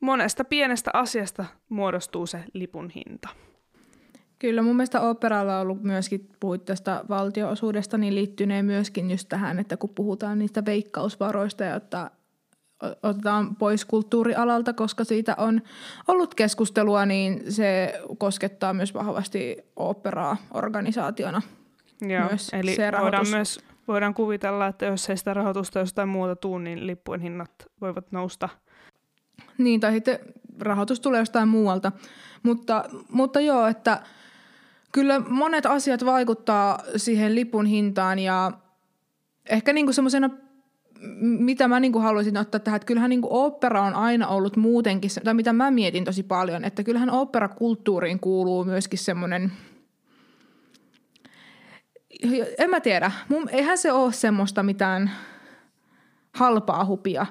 [0.00, 3.28] monesta pienestä asiasta muodostuu se lipun hinta.
[4.38, 9.58] Kyllä mun mielestä operalla on ollut myöskin, puhuit tästä valtioosuudesta, niin liittynee myöskin just tähän,
[9.58, 12.10] että kun puhutaan niistä veikkausvaroista, jotta
[12.84, 15.62] o- otetaan pois kulttuurialalta, koska siitä on
[16.08, 21.42] ollut keskustelua, niin se koskettaa myös vahvasti operaa organisaationa.
[22.00, 23.30] Joo, Myös eli se voidaan rahoitus.
[23.34, 28.12] myös voidaan kuvitella, että jos ei sitä rahoitusta jostain muuta tuu, niin lippujen hinnat voivat
[28.12, 28.48] nousta.
[29.58, 30.18] Niin, tai sitten
[30.60, 31.92] rahoitus tulee jostain muualta.
[32.42, 34.02] Mutta, mutta joo, että
[34.92, 38.52] kyllä monet asiat vaikuttaa siihen lipun hintaan ja
[39.50, 40.30] ehkä niinku semmoisena,
[41.20, 45.34] mitä mä niinku haluaisin ottaa tähän, että kyllähän niinku opera on aina ollut muutenkin, tai
[45.34, 49.52] mitä mä mietin tosi paljon, että kyllähän operakulttuuriin kuuluu myöskin semmoinen,
[52.58, 55.10] en mä tiedä, mun, eihän se ole semmoista mitään
[56.34, 57.26] halpaa hupia.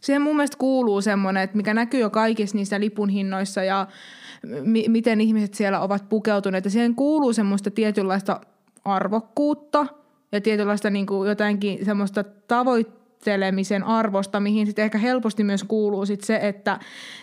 [0.00, 3.86] Siihen mun mielestä kuuluu semmoinen, että mikä näkyy jo kaikissa niissä lipun hinnoissa ja
[4.62, 6.64] mi- miten ihmiset siellä ovat pukeutuneet.
[6.64, 8.40] Ja siihen kuuluu semmoista tietynlaista
[8.84, 9.86] arvokkuutta
[10.32, 16.20] ja tietynlaista niin kuin jotenkin semmoista tavoittelemisen arvosta, mihin sitten ehkä helposti myös kuuluu sit
[16.20, 16.78] se, että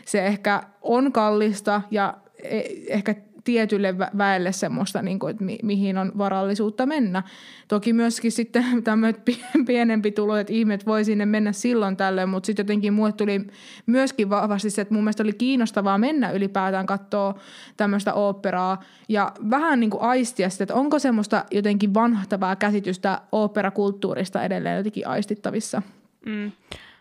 [0.05, 2.13] se ehkä on kallista ja
[2.43, 3.15] e- ehkä
[3.47, 7.23] tietylle vä- väelle semmoista, niin kuin, että mi- mihin on varallisuutta mennä.
[7.67, 12.63] Toki myöskin sitten tämmöiset pi- pienempi tuloiset ihmiset voi sinne mennä silloin tällöin, mutta sitten
[12.63, 13.41] jotenkin mulle tuli
[13.85, 17.35] myöskin vahvasti se, että mun mielestä oli kiinnostavaa mennä ylipäätään katsoa
[17.77, 24.43] tämmöistä oopperaa ja vähän niin kuin aistia sitä, että onko semmoista jotenkin vanhtavaa käsitystä oopperakulttuurista
[24.43, 25.81] edelleen jotenkin aistittavissa.
[26.25, 26.51] Mm.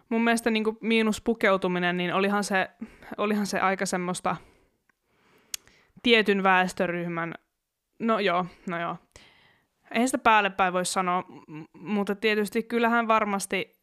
[0.08, 2.70] Mun mielestä niin kuin miinus pukeutuminen, niin olihan se,
[3.18, 4.36] olihan se aika semmoista
[6.06, 7.34] tietyn väestöryhmän,
[7.98, 8.96] no joo, no joo.
[9.90, 11.24] Eihän sitä päälle päin voi sanoa,
[11.78, 13.80] mutta tietysti kyllähän varmasti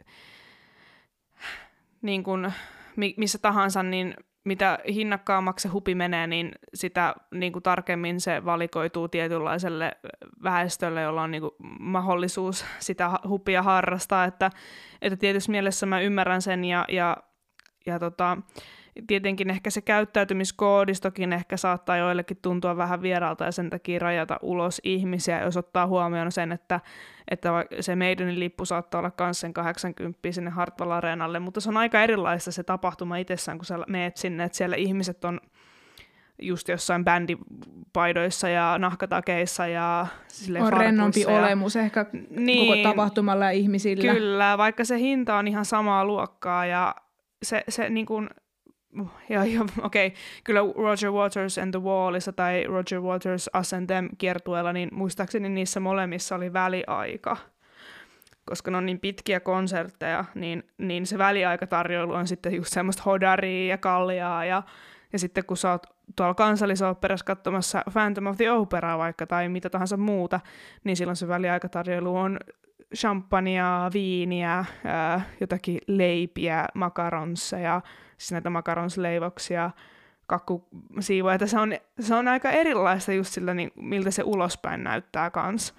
[2.01, 2.53] niin kuin,
[2.95, 8.45] mi- missä tahansa, niin mitä hinnakkaammaksi se hupi menee, niin sitä niin kuin tarkemmin se
[8.45, 9.91] valikoituu tietynlaiselle
[10.43, 14.25] väestölle, jolla on niin kuin mahdollisuus sitä hupia harrastaa.
[14.25, 14.51] Että,
[15.01, 17.17] että tietysti mielessä mä ymmärrän sen ja, ja,
[17.85, 18.37] ja tota,
[19.07, 24.81] tietenkin ehkä se käyttäytymiskoodistokin ehkä saattaa joillekin tuntua vähän vieraalta ja sen takia rajata ulos
[24.83, 26.79] ihmisiä, jos ottaa huomioon sen, että,
[27.27, 31.77] että se meidänin lippu saattaa olla myös sen 80 sinne Hartwall Areenalle, mutta se on
[31.77, 35.39] aika erilaista se tapahtuma itsessään, kun sä meet sinne, että siellä ihmiset on
[36.41, 42.67] just jossain bändipaidoissa ja nahkatakeissa ja silleen On rennompi ja, olemus ehkä Niin.
[42.67, 44.13] koko tapahtumalla ja ihmisillä.
[44.13, 46.95] Kyllä, vaikka se hinta on ihan samaa luokkaa ja
[47.43, 48.29] se, se niin kuin,
[49.29, 53.87] ja, ja okei, okay, kyllä Roger Waters and the Wallissa tai Roger Waters Us and
[53.87, 57.37] Them kiertueella, niin muistaakseni niissä molemmissa oli väliaika.
[58.45, 63.69] Koska ne on niin pitkiä konsertteja, niin, niin se väliaikatarjoilu on sitten just semmoista hodaria
[63.69, 64.63] ja kaljaa ja,
[65.13, 69.69] ja sitten kun sä oot tuolla kansallisoopperassa katsomassa Phantom of the Opera vaikka tai mitä
[69.69, 70.39] tahansa muuta,
[70.83, 72.39] niin silloin se väliaikatarjoilu on
[72.95, 77.81] champagnea, viiniä, ää, jotakin leipiä, makaronsseja,
[78.23, 79.71] siis näitä makaronsleivoksia,
[80.27, 81.35] kakkusiivoja.
[81.35, 85.73] että Se on, se on aika erilaista just sillä, niin, miltä se ulospäin näyttää kans.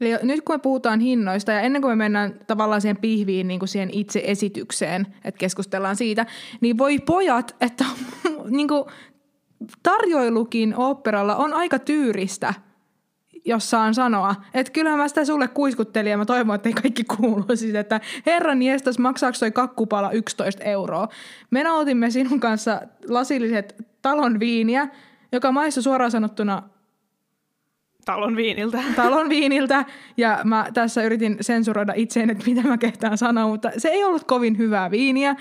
[0.00, 3.58] Eli nyt kun me puhutaan hinnoista ja ennen kuin me mennään tavallaan siihen pihviin niin
[3.58, 6.26] kuin siihen itse esitykseen, että keskustellaan siitä,
[6.60, 7.84] niin voi pojat, että
[8.56, 8.84] niin kuin
[9.82, 12.54] tarjoilukin oopperalla on aika tyyristä,
[13.46, 14.34] jos saan sanoa.
[14.54, 17.44] Että kyllähän mä sitä sulle kuiskuttelin ja mä toivon, että ei kaikki kuulu.
[17.54, 21.08] Siis, että herran jestas, maksaako toi kakkupala 11 euroa?
[21.50, 24.88] Me nautimme sinun kanssa lasilliset talon viiniä,
[25.32, 26.62] joka maistui suoraan sanottuna
[28.06, 28.82] Talon viiniltä.
[28.96, 29.84] talon viiniltä.
[30.16, 34.24] Ja mä tässä yritin sensuroida itseen, että mitä mä kehtään sanoa, mutta se ei ollut
[34.24, 35.36] kovin hyvää viiniä.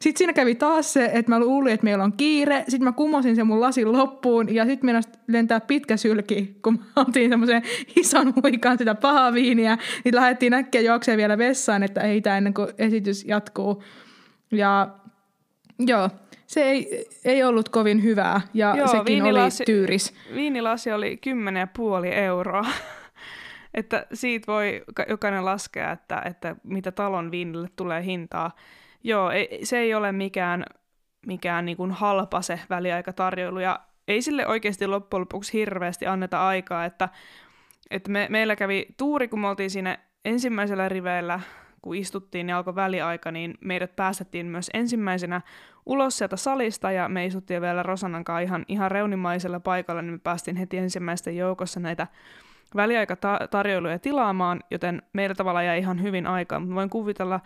[0.00, 2.64] Sitten siinä kävi taas se, että mä luulin, että meillä on kiire.
[2.68, 6.84] Sitten mä kumosin sen mun lasin loppuun ja sitten minä lentää pitkä sylki, kun mä
[6.96, 7.62] otin semmoisen
[7.96, 9.78] ison huikan sitä pahaa viiniä.
[10.04, 13.82] Niin lähdettiin äkkiä juokseen vielä vessaan, että ei tämä ennen kuin esitys jatkuu.
[14.52, 14.88] Ja
[15.78, 16.10] joo,
[16.46, 20.14] se ei, ei ollut kovin hyvää ja Joo, sekin viinilasi- oli tyyris.
[20.34, 21.18] Viinilasi oli
[22.06, 22.64] 10,5 euroa.
[23.74, 28.56] että siitä voi ka- jokainen laskea, että, että mitä talon viinille tulee hintaa.
[29.04, 30.64] Joo, ei, se ei ole mikään,
[31.26, 36.84] mikään niin kuin halpa se väliaikatarjoilu ja ei sille oikeasti loppujen lopuksi hirveästi anneta aikaa,
[36.84, 37.08] että,
[37.90, 41.40] että me, meillä kävi tuuri, kun me oltiin siinä ensimmäisellä riveillä,
[41.82, 45.40] kun istuttiin niin alkoi väliaika, niin meidät päästettiin myös ensimmäisenä
[45.86, 50.18] ulos sieltä salista ja me istuttiin vielä Rosanan kanssa ihan, ihan reunimaisella paikalla, niin me
[50.18, 52.06] päästiin heti ensimmäisten joukossa näitä
[52.76, 56.60] väliaikatarjoiluja tilaamaan, joten meillä tavalla jäi ihan hyvin aikaa.
[56.60, 57.40] Mutta voin kuvitella,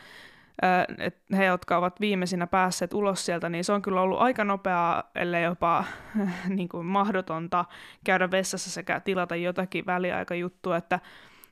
[0.99, 5.11] että he, jotka ovat viimeisinä päässeet ulos sieltä, niin se on kyllä ollut aika nopeaa,
[5.15, 5.85] ellei jopa
[6.49, 7.65] niin kuin mahdotonta
[8.05, 11.01] käydä vessassa sekä tilata jotakin väliaikajuttua, että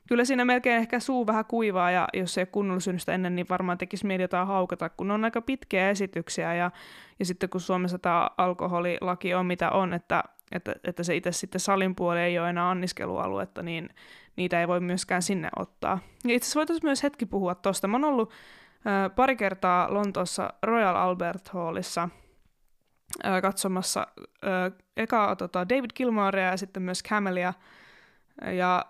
[0.07, 4.05] kyllä siinä melkein ehkä suu vähän kuivaa, ja jos ei kunnollisyydestä ennen, niin varmaan tekisi
[4.05, 6.71] mieli jotain haukata, kun on aika pitkiä esityksiä, ja,
[7.19, 11.61] ja sitten kun Suomessa tämä alkoholilaki on mitä on, että, että, että se itse sitten
[11.61, 13.89] salin puoli ei ole enää anniskelualuetta, niin
[14.35, 15.99] niitä ei voi myöskään sinne ottaa.
[16.23, 17.87] Ja itse asiassa voitaisiin myös hetki puhua tuosta.
[17.87, 18.31] Mä oon ollut
[19.15, 22.09] pari kertaa Lontoossa Royal Albert Hallissa
[23.41, 24.07] katsomassa
[24.97, 27.53] eka tota, David Gilmorea ja sitten myös Camelia,
[28.51, 28.85] ja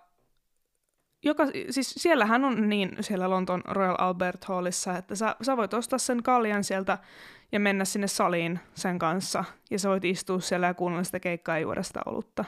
[1.23, 5.99] joka, siis siellähän on niin siellä Lontoon Royal Albert Hallissa, että sä, sä voit ostaa
[5.99, 6.97] sen kaljan sieltä
[7.51, 9.43] ja mennä sinne saliin sen kanssa.
[9.71, 12.45] Ja sä voit istua siellä ja kuunnella sitä keikkaa ja juoda sitä olutta.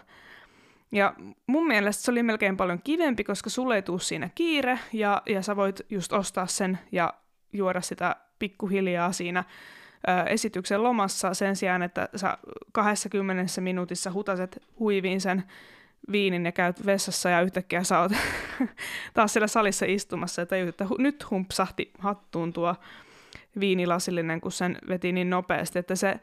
[0.91, 1.13] Ja
[1.47, 5.41] mun mielestä se oli melkein paljon kivempi, koska sulle ei tuu siinä kiire ja, ja
[5.41, 7.13] sä voit just ostaa sen ja
[7.53, 9.43] juoda sitä pikkuhiljaa siinä
[10.07, 12.37] ö, esityksen lomassa sen sijaan, että sä
[12.71, 15.43] 20 minuutissa hutaset huiviin sen
[16.11, 18.11] viinin ja käyt vessassa ja yhtäkkiä sä oot
[19.13, 22.75] taas siellä salissa istumassa ja tajut, että hu- nyt humpsahti hattuun tuo
[23.59, 26.19] viinilasillinen, kun sen veti niin nopeasti, että se,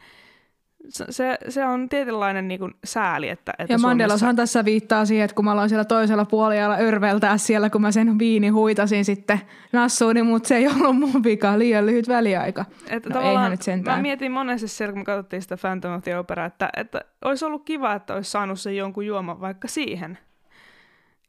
[0.89, 3.29] se, se on tietynlainen niin kuin sääli.
[3.29, 4.37] Että, että Ja Mandeloshan Suomessa...
[4.37, 8.19] tässä viittaa siihen, että kun mä aloin siellä toisella puolella örveltää siellä, kun mä sen
[8.19, 9.41] viini huitasin sitten
[9.73, 12.65] nassuuni, mutta se ei ollut mun vika, liian lyhyt väliaika.
[12.89, 13.99] Että No, eihän nyt sentään.
[13.99, 17.45] Mä mietin monesti siellä, kun me katsottiin sitä Phantom of the Opera, että, että olisi
[17.45, 20.19] ollut kiva, että olisi saanut sen jonkun juoman vaikka siihen.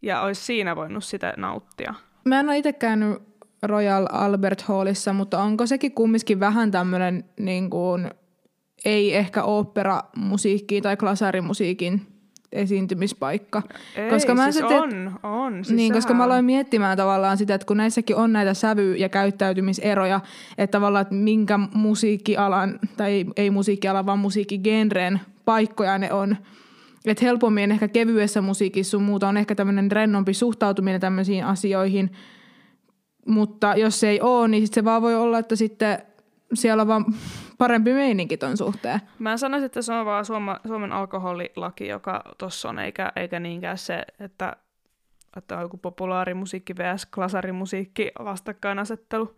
[0.01, 1.93] Ja olisi siinä voinut sitä nauttia.
[2.25, 3.21] Mä en ole itse käynyt
[3.63, 8.11] Royal Albert Hallissa, mutta onko sekin kumminkin vähän tämmöinen niin kuin,
[8.85, 12.01] ei ehkä opera-musiikki tai klasarimusiikin
[12.51, 13.61] esiintymispaikka.
[13.95, 15.65] Ei, Koska mä siis sitten- on, on.
[15.65, 19.09] Siis niin, koska mä aloin miettimään tavallaan sitä, että kun näissäkin on näitä sävy- ja
[19.09, 20.19] käyttäytymiseroja,
[20.57, 26.37] että tavallaan, että minkä musiikkialan, tai ei, musiikkialan, vaan musiikkigenren paikkoja ne on.
[27.05, 32.11] Että helpommin ehkä kevyessä musiikissa sun muuta on ehkä tämmöinen rennompi suhtautuminen tämmöisiin asioihin,
[33.27, 35.99] mutta jos se ei ole, niin sit se vaan voi olla, että sitten
[36.53, 37.05] siellä on vaan
[37.61, 39.01] parempi meininki ton suhteen.
[39.19, 43.77] Mä sanoisin, että se on vaan Suoma, Suomen alkoholilaki, joka tuossa on, eikä, eikä niinkään
[43.77, 44.55] se, että,
[45.37, 47.05] että on joku populaarimusiikki vs.
[47.05, 49.35] klasarimusiikki vastakkainasettelu.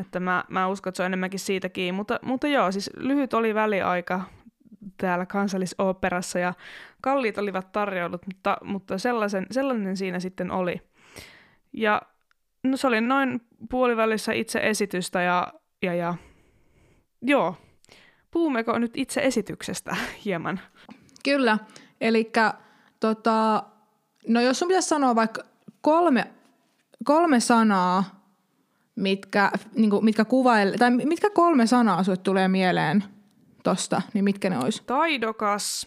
[0.00, 1.96] Että mä, mä uskon, että se on enemmänkin siitä kiinni.
[1.96, 4.20] Mutta, mutta joo, siis lyhyt oli väliaika
[4.96, 6.54] täällä kansallisoopperassa ja
[7.00, 10.80] kalliit olivat tarjoulut, mutta, mutta sellaisen, sellainen siinä sitten oli.
[11.72, 12.02] Ja
[12.62, 15.48] no se oli noin puolivälissä itse esitystä ja,
[15.82, 16.14] ja, ja
[17.22, 17.54] joo,
[18.30, 20.60] puhummeko nyt itse esityksestä hieman?
[21.24, 21.58] Kyllä,
[22.00, 22.32] eli
[23.00, 23.62] tota,
[24.28, 25.42] no jos sun pitäisi sanoa vaikka
[25.80, 26.30] kolme,
[27.04, 28.22] kolme sanaa,
[28.94, 33.04] mitkä, niin kuin, mitkä kuvaile, tai mitkä kolme sanaa sulle tulee mieleen
[33.64, 34.82] tosta, niin mitkä ne olisi?
[34.86, 35.86] Taidokas,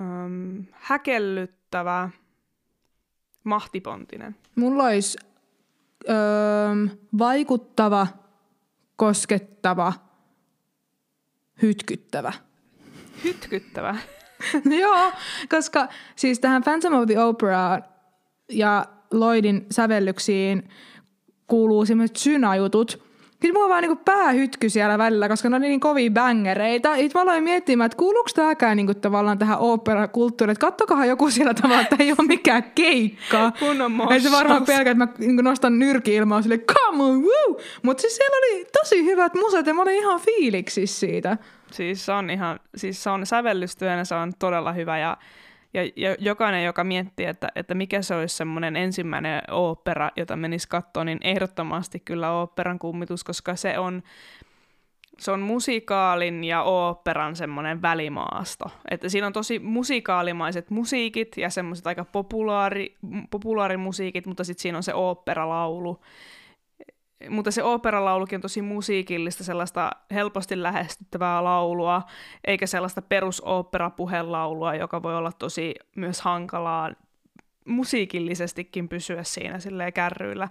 [0.00, 2.10] äm, häkellyttävä,
[3.44, 4.36] mahtipontinen.
[4.56, 5.18] Mulla olisi
[6.08, 6.16] öö,
[7.18, 8.06] vaikuttava,
[8.98, 9.92] koskettava,
[11.62, 12.32] hytkyttävä.
[13.24, 13.96] Hytkyttävä.
[14.80, 15.12] Joo,
[15.48, 17.80] koska siis tähän Phantom of the Opera
[18.48, 20.68] ja Lloydin sävellyksiin
[21.46, 23.07] kuuluu semmoiset synajutut.
[23.38, 26.96] Sitten mulla vaan niinku päähytky siellä välillä, koska ne on niin kovia bängereitä.
[26.96, 30.52] Sitten mä aloin miettimään, että kuuluuko tämäkään niinku tavallaan tähän operakulttuuriin.
[30.52, 33.52] Että kattokahan joku siellä tavalla, että ei ole mikään keikka.
[33.60, 37.60] Kunnon Ei se varmaan pelkää, että mä niinku nostan nyrki ilmaa sille come on, woo!
[37.82, 41.38] Mutta siis siellä oli tosi hyvät muset ja mä olin ihan fiiliksissä siitä.
[41.72, 45.16] Siis se on ihan, siis se on sävellystyönä, se on todella hyvä ja,
[45.74, 50.68] ja, ja jokainen, joka miettii, että, että mikä se olisi semmoinen ensimmäinen opera, jota menisi
[50.68, 54.02] katsoa, niin ehdottomasti kyllä oopperan kummitus, koska se on,
[55.18, 58.64] se on musikaalin ja oopperan semmoinen välimaasto.
[58.90, 62.96] Että siinä on tosi musikaalimaiset musiikit ja semmoiset aika populaari,
[63.30, 66.00] populaarimusiikit, mutta sitten siinä on se oopperalaulu
[67.30, 72.02] mutta se oopperalaulukin on tosi musiikillista, sellaista helposti lähestyttävää laulua,
[72.44, 76.90] eikä sellaista perusooperapuhelaulua, joka voi olla tosi myös hankalaa
[77.64, 80.48] musiikillisestikin pysyä siinä silleen kärryillä.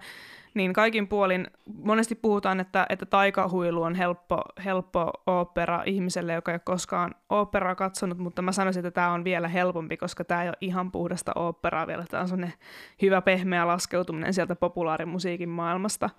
[0.54, 6.56] Niin kaikin puolin, monesti puhutaan, että, että taikahuilu on helppo, helppo opera ihmiselle, joka ei
[6.56, 10.50] ole koskaan operaa katsonut, mutta mä sanoisin, että tämä on vielä helpompi, koska tämä ei
[10.50, 12.06] ole ihan puhdasta operaa vielä.
[12.10, 12.54] Tämä on sellainen
[13.02, 16.10] hyvä pehmeä laskeutuminen sieltä populaarimusiikin maailmasta.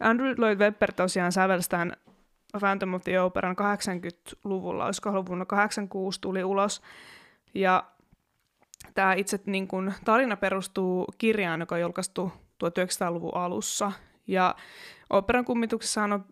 [0.00, 1.92] Andrew Lloyd Webber tosiaan sävelsi tämän
[2.58, 6.82] Phantom of the Operan 80-luvulla, olisiko vuonna 86 tuli ulos.
[7.54, 7.84] Ja
[8.94, 12.32] tämä itse niin kun, tarina perustuu kirjaan, joka julkaistu
[12.64, 13.92] 1900-luvun alussa.
[14.26, 14.54] Ja
[15.10, 16.24] operan kummituksessa on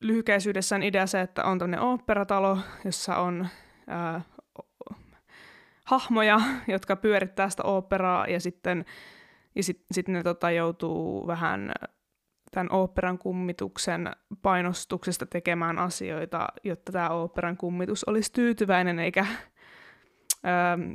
[0.00, 3.48] lyhykäisyydessään idea se, että on tämmöinen operatalo, jossa on
[3.86, 4.20] ää,
[5.84, 8.84] hahmoja, jotka pyörittää sitä operaa ja sitten
[9.54, 11.72] ja sit, sit ne tota, joutuu vähän
[12.50, 14.10] tämän oopperan kummituksen
[14.42, 19.20] painostuksesta tekemään asioita, jotta tämä oopperan kummitus olisi tyytyväinen eikä
[20.46, 20.92] ähm,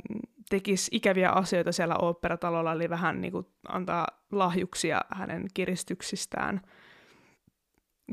[0.50, 6.62] tekisi ikäviä asioita siellä oopperatalolla, eli vähän niin kuin antaa lahjuksia hänen kiristyksistään.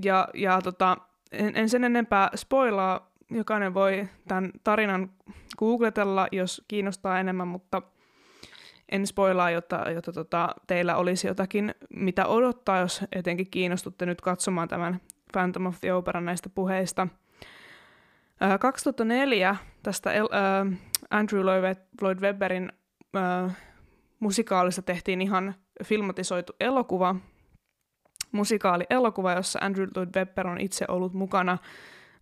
[0.05, 0.97] Ja, ja tota,
[1.33, 5.11] en, en sen enempää spoilaa, jokainen voi tämän tarinan
[5.59, 7.83] googletella, jos kiinnostaa enemmän, mutta–
[8.91, 14.69] en spoilaa, jotta, jotta tota, teillä olisi jotakin, mitä odottaa, jos etenkin kiinnostutte nyt katsomaan
[14.69, 15.01] tämän
[15.33, 17.09] Phantom of the Opera näistä puheista.
[18.41, 20.67] Ää, 2004 tästä ää,
[21.11, 21.45] Andrew
[22.01, 22.73] Lloyd Webberin
[23.15, 23.51] ää,
[24.21, 27.17] musikaalista tehtiin ihan filmatisoitu elokuva,
[28.33, 31.59] musikaali-elokuva, jossa Andrew Lloyd Webber on itse ollut mukana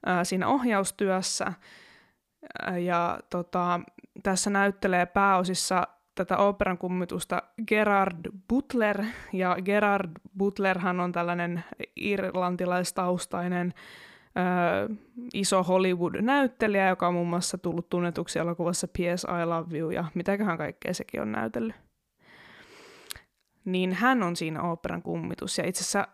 [0.07, 1.53] ää, siinä ohjaustyössä.
[2.85, 3.81] Ja tota,
[4.23, 11.65] tässä näyttelee pääosissa tätä operan kummitusta Gerard Butler, ja Gerard Butlerhan on tällainen
[11.97, 13.75] irlantilaistaustainen
[14.89, 14.95] ö,
[15.35, 19.27] iso Hollywood-näyttelijä, joka on muun muassa tullut tunnetuksi elokuvassa P.S.
[19.43, 21.77] I Love You, ja mitäköhän kaikkea sekin on näytellyt.
[23.65, 26.09] Niin hän on siinä operan kummitus, ja itse asiassa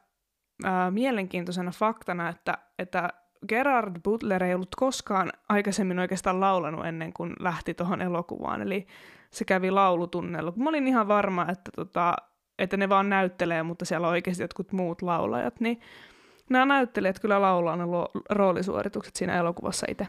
[0.64, 3.08] ö, mielenkiintoisena faktana, että, että
[3.48, 8.86] Gerard Butler ei ollut koskaan aikaisemmin oikeastaan laulanut ennen kuin lähti tuohon elokuvaan, eli
[9.35, 10.53] se kävi laulutunnella.
[10.57, 12.16] Mä olin ihan varma, että, tota,
[12.59, 15.81] että ne vaan näyttelee, mutta siellä on oikeasti jotkut muut laulajat, niin
[16.51, 20.07] nämä näyttelijät kyllä laulaa ne lo- roolisuoritukset siinä elokuvassa itse.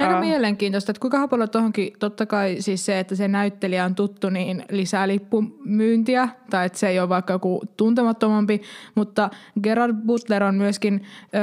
[0.00, 0.20] Aika uh.
[0.20, 4.64] mielenkiintoista, että kuinka paljon tuohonkin, totta kai siis se, että se näyttelijä on tuttu, niin
[4.70, 8.62] lisää lippumyyntiä, tai että se ei ole vaikka joku tuntemattomampi,
[8.94, 9.30] mutta
[9.62, 11.02] Gerard Butler on myöskin
[11.34, 11.38] ö,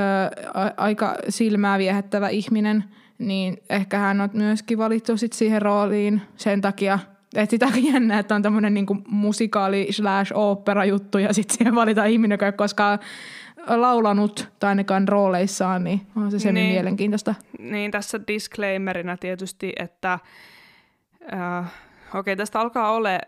[0.53, 2.83] a- aika silmää viehättävä ihminen,
[3.17, 6.99] niin ehkä hän on myöskin valittu sit siihen rooliin sen takia,
[7.35, 11.75] että sitä on jännä, että on tämmöinen niinku musikaali slash opera juttu ja sitten siihen
[11.75, 12.99] valitaan ihminen, joka ei koskaan
[13.67, 17.35] laulanut tai ainakaan rooleissaan, niin on se semmin niin, mielenkiintoista.
[17.59, 20.19] Niin, tässä disclaimerina tietysti, että
[21.33, 21.65] äh,
[22.09, 23.21] okei, okay, tästä alkaa ole,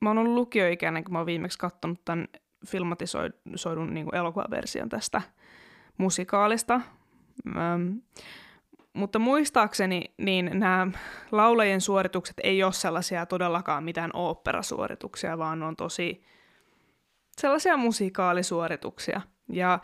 [0.00, 2.28] mä oon ollut lukioikäinen, kun mä oon viimeksi katsonut tämän
[2.66, 5.22] filmatisoidun niin elokuvaversion tästä
[5.98, 6.80] musikaalista.
[7.56, 7.88] Ähm,
[8.96, 10.86] mutta muistaakseni niin nämä
[11.32, 16.22] laulajien suoritukset ei ole sellaisia todellakaan mitään oopperasuorituksia, vaan on tosi
[17.38, 19.20] sellaisia musikaalisuorituksia.
[19.48, 19.78] Ja,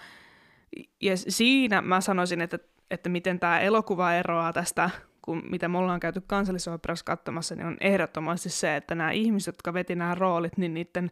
[1.01, 2.59] ja siinä mä sanoisin, että,
[2.91, 4.91] että miten tämä elokuva eroaa tästä,
[5.23, 9.75] kun mitä me ollaan käyty kansallisoperassa katsomassa, niin on ehdottomasti se, että nämä ihmiset, jotka
[9.75, 11.11] veti nämä roolit, niin niiden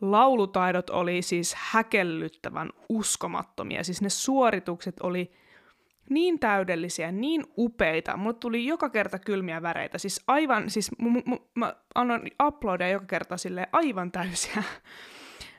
[0.00, 3.84] laulutaidot oli siis häkellyttävän uskomattomia.
[3.84, 5.32] Siis ne suoritukset oli
[6.10, 8.16] niin täydellisiä, niin upeita.
[8.16, 9.98] Mulle tuli joka kerta kylmiä väreitä.
[9.98, 14.62] Siis aivan, siis m- m- mä annan uploadia joka kerta sille aivan täysiä.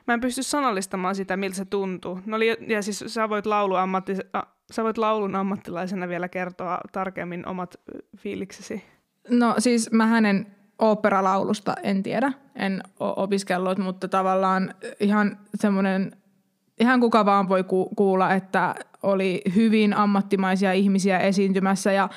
[0.06, 2.20] Mä en pysty sanallistamaan sitä, miltä se tuntuu.
[2.26, 6.78] No oli, ja siis sä voit, laulu ammatti, a, sä voit laulun ammattilaisena vielä kertoa
[6.92, 7.74] tarkemmin omat
[8.16, 8.84] fiiliksesi.
[9.30, 10.46] No siis mä hänen
[10.78, 16.16] oopperalaulusta en tiedä, en ole opiskellut, mutta tavallaan ihan semmoinen,
[16.80, 22.08] ihan kuka vaan voi ku- kuulla, että oli hyvin ammattimaisia ihmisiä esiintymässä ja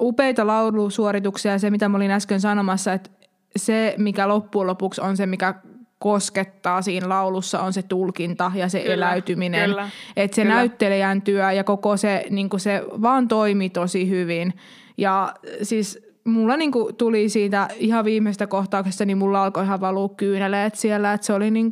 [0.00, 3.10] upeita laulusuorituksia ja se, mitä mä olin äsken sanomassa, että
[3.56, 5.54] se, mikä loppujen lopuksi on se, mikä
[5.98, 9.70] koskettaa siinä laulussa, on se tulkinta ja se Kyllä, eläytyminen.
[9.70, 10.54] kyllä, Että se kyllä.
[10.54, 14.54] näyttelijän työ ja koko se, niin se vaan toimi tosi hyvin.
[14.96, 20.74] Ja siis mulla niin tuli siitä ihan viimeistä kohtauksesta, niin mulla alkoi ihan valua kyyneleet
[20.74, 21.70] siellä, että se oli niin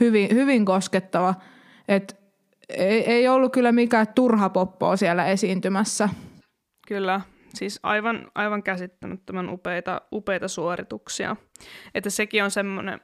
[0.00, 1.34] hyvin, hyvin koskettava.
[1.88, 2.14] Että
[2.68, 6.08] ei, ei ollut kyllä mikään turha poppoa siellä esiintymässä.
[6.88, 7.20] Kyllä,
[7.54, 11.36] siis aivan, aivan käsittämättömän upeita, upeita suorituksia.
[11.94, 13.00] Että sekin on semmoinen,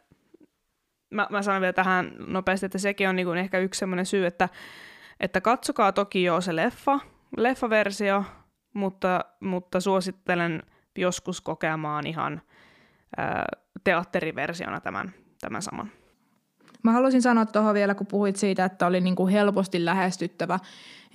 [1.10, 4.48] mä, mä sanon vielä tähän nopeasti, että sekin on niinku ehkä yksi semmoinen syy, että,
[5.20, 7.00] että katsokaa toki jo se leffa,
[7.36, 8.24] leffaversio,
[8.74, 10.62] mutta, mutta suosittelen
[10.98, 12.42] joskus kokemaan ihan
[13.16, 13.44] ää,
[13.84, 15.90] teatteriversiona tämän, tämän saman.
[16.82, 20.58] Mä haluaisin sanoa tuohon vielä, kun puhuit siitä, että oli niin kuin helposti lähestyttävä,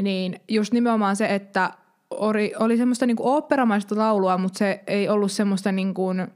[0.02, 1.72] niin just nimenomaan se, että
[2.10, 6.28] oli, oli semmoista niin kuin oopperamaista laulua, mutta se ei ollut semmoista niin kuin,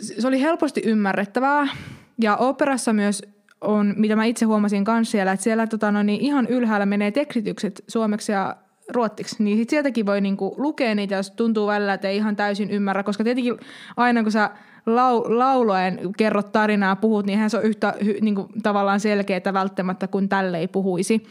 [0.00, 1.68] se oli helposti ymmärrettävää.
[2.18, 3.22] Ja operassa myös
[3.60, 7.10] on, mitä mä itse huomasin kanssa siellä, että siellä tota, no niin ihan ylhäällä menee
[7.10, 8.56] tekstitykset suomeksi ja
[8.88, 12.70] ruottiksi, niin sit sieltäkin voi niinku lukea niitä, jos tuntuu välillä, että ei ihan täysin
[12.70, 13.56] ymmärrä, koska tietenkin
[13.96, 14.50] aina kun sä
[14.86, 20.08] lau, lauloen kerrot tarinaa, puhut, niin eihän se on yhtä hy, niinku, tavallaan selkeää välttämättä
[20.08, 21.26] kuin tälle ei puhuisi.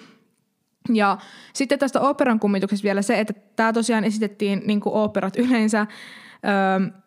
[0.93, 1.17] Ja
[1.53, 5.87] sitten tästä operan kummituksesta vielä se, että tämä tosiaan esitettiin niin kuin operat yleensä
[6.45, 6.99] öö,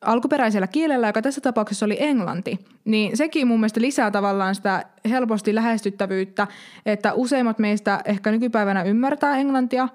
[0.00, 5.54] alkuperäisellä kielellä, joka tässä tapauksessa oli englanti, niin sekin mun mielestä lisää tavallaan sitä helposti
[5.54, 6.46] lähestyttävyyttä,
[6.86, 9.88] että useimmat meistä ehkä nykypäivänä ymmärtää englantia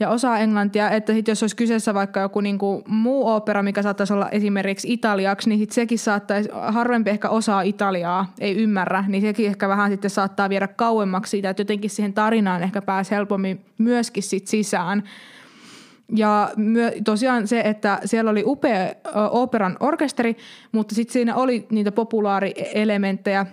[0.00, 4.12] ja osaa englantia, että sit jos olisi kyseessä vaikka joku niinku muu opera, mikä saattaisi
[4.12, 9.46] olla esimerkiksi italiaksi, niin sit sekin saattaisi, harvempi ehkä osaa italiaa, ei ymmärrä, niin sekin
[9.46, 14.22] ehkä vähän sitten saattaa viedä kauemmaksi siitä, että jotenkin siihen tarinaan ehkä pääsi helpommin myöskin
[14.22, 15.02] sit sisään.
[16.16, 16.50] Ja
[17.04, 18.92] tosiaan se, että siellä oli upea ö,
[19.30, 20.36] operan orkesteri,
[20.72, 23.46] mutta sitten siinä oli niitä populaarielementtejä.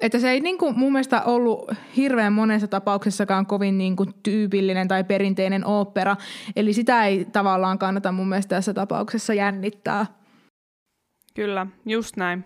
[0.00, 4.88] Että se ei niin kuin mun mielestä ollut hirveän monessa tapauksessakaan kovin niin kuin tyypillinen
[4.88, 6.16] tai perinteinen opera.
[6.56, 10.06] Eli sitä ei tavallaan kannata mun mielestä tässä tapauksessa jännittää.
[11.34, 12.44] Kyllä, just näin.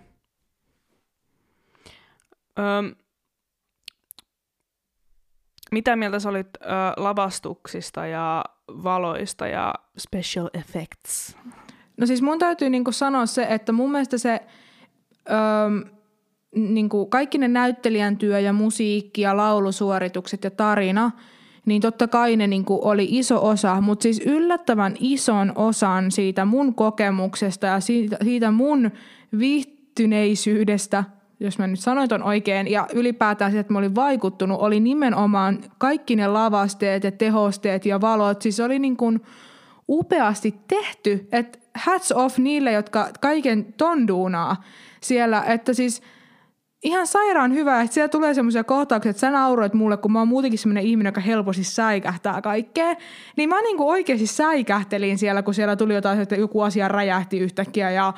[2.59, 2.95] Öm,
[5.71, 11.37] mitä mieltä sä olit ö, lavastuksista ja valoista ja special effects?
[11.97, 14.41] No siis mun täytyy niinku sanoa se, että mun mielestä se
[16.57, 21.11] öö, niinku kaikki ne näyttelijän työ ja musiikki ja laulusuoritukset ja tarina,
[21.65, 26.75] niin totta kai ne niinku oli iso osa, mutta siis yllättävän ison osan siitä mun
[26.75, 28.91] kokemuksesta ja siitä, siitä mun
[29.39, 31.03] viihtyneisyydestä,
[31.39, 35.59] jos mä nyt sanoin ton oikein, ja ylipäätään siitä, että mä olin vaikuttunut, oli nimenomaan
[35.77, 38.41] kaikki ne lavasteet ja tehosteet ja valot.
[38.41, 39.21] Siis oli niin kuin
[39.89, 44.63] upeasti tehty, että hats off niille, jotka kaiken ton duunaa
[45.01, 46.01] siellä, että siis
[46.83, 50.27] ihan sairaan hyvä, että siellä tulee semmoisia kohtauksia, että sä nauroit mulle, kun mä oon
[50.27, 52.95] muutenkin semmoinen ihminen, joka helposti säikähtää kaikkea.
[53.37, 57.39] Niin mä niin kuin oikeasti säikähtelin siellä, kun siellä tuli jotain, että joku asia räjähti
[57.39, 58.13] yhtäkkiä ja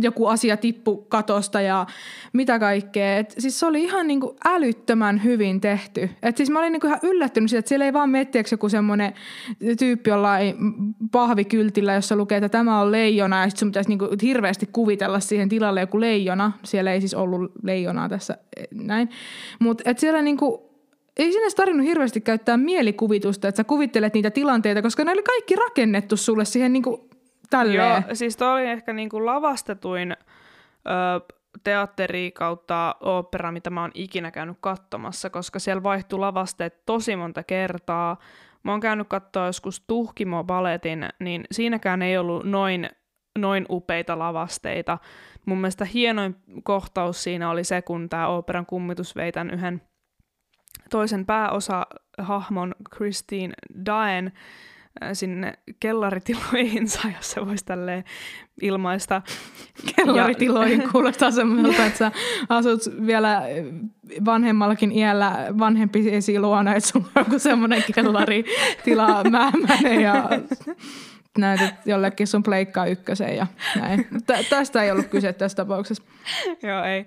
[0.00, 1.86] joku asia tippu katosta ja
[2.32, 3.16] mitä kaikkea.
[3.16, 6.10] Et siis se oli ihan niinku älyttömän hyvin tehty.
[6.22, 9.14] Et siis mä olin niinku ihan yllättynyt siitä, että siellä ei vaan mettiäksi joku semmoinen
[9.78, 10.56] tyyppi jollain
[11.12, 15.48] pahvikyltillä, jossa lukee, että tämä on leijona ja sitten sun pitäisi niinku hirveästi kuvitella siihen
[15.48, 16.52] tilalle joku leijona.
[16.64, 18.38] Siellä ei siis ollut leijonaa tässä
[18.74, 19.08] näin.
[19.58, 20.66] Mutta siellä niinku
[21.16, 25.56] ei sinne tarvinnut hirveästi käyttää mielikuvitusta, että sä kuvittelet niitä tilanteita, koska ne oli kaikki
[25.56, 27.08] rakennettu sulle siihen niinku
[27.50, 28.04] tälleen.
[28.06, 31.34] Joo, siis toi oli ehkä niinku lavastetuin ö,
[31.64, 37.42] teatteri kautta opera, mitä mä oon ikinä käynyt katsomassa, koska siellä vaihtui lavasteet tosi monta
[37.42, 38.16] kertaa.
[38.62, 42.90] Mä oon käynyt katsoa joskus Tuhkimo-baletin, niin siinäkään ei ollut noin,
[43.38, 44.98] noin upeita lavasteita.
[45.46, 49.82] Mun mielestä hienoin kohtaus siinä oli se, kun tämä operan kummitus vei tämän yhden
[50.90, 53.54] toisen pääosa-hahmon Christine
[53.86, 54.32] Daen
[55.12, 58.04] sinne kellaritiloihinsa, jos se voisi tälleen
[58.62, 59.22] ilmaista.
[59.96, 60.88] Kellaritiloihin ja...
[60.88, 62.12] kuulostaa semmoilta, että sä
[62.48, 63.42] asut vielä
[64.24, 70.28] vanhemmallakin iällä vanhempi esiluona, että sulla on joku semmoinen kellaritila määmäinen ja
[71.38, 73.46] näytät jollekin sun pleikkaa ykkösen ja
[73.80, 74.06] näin.
[74.26, 76.02] Tä, tästä ei ollut kyse tässä tapauksessa.
[76.62, 77.06] Joo, ei.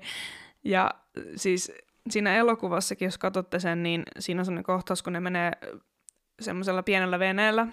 [0.63, 0.91] Ja
[1.35, 1.71] siis
[2.09, 5.51] siinä elokuvassakin, jos katsotte sen, niin siinä on sellainen kohtaus, kun ne menee
[6.39, 7.67] semmoisella pienellä veneellä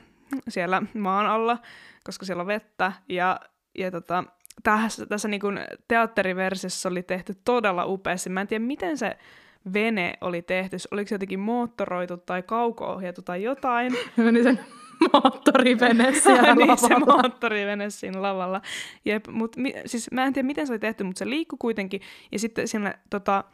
[0.49, 1.59] siellä maan alla,
[2.05, 2.93] koska siellä on vettä.
[3.09, 3.41] Ja,
[3.79, 4.25] ja tota,
[4.63, 8.31] tässä, tässä niin kuin teatteriversiossa oli tehty todella upeasti.
[8.31, 9.17] Mä en tiedä, miten se
[9.73, 10.77] vene oli tehty.
[10.91, 13.93] Oliko se jotenkin moottoroitu tai kauko-ohjattu tai jotain.
[14.17, 14.61] Meni sen
[15.13, 18.61] moottorivene siellä niin, se moottorivene siinä lavalla.
[19.05, 22.01] Jep, mut, mi, siis mä en tiedä, miten se oli tehty, mutta se liikkui kuitenkin.
[22.33, 23.45] Ja sitten siinä tota,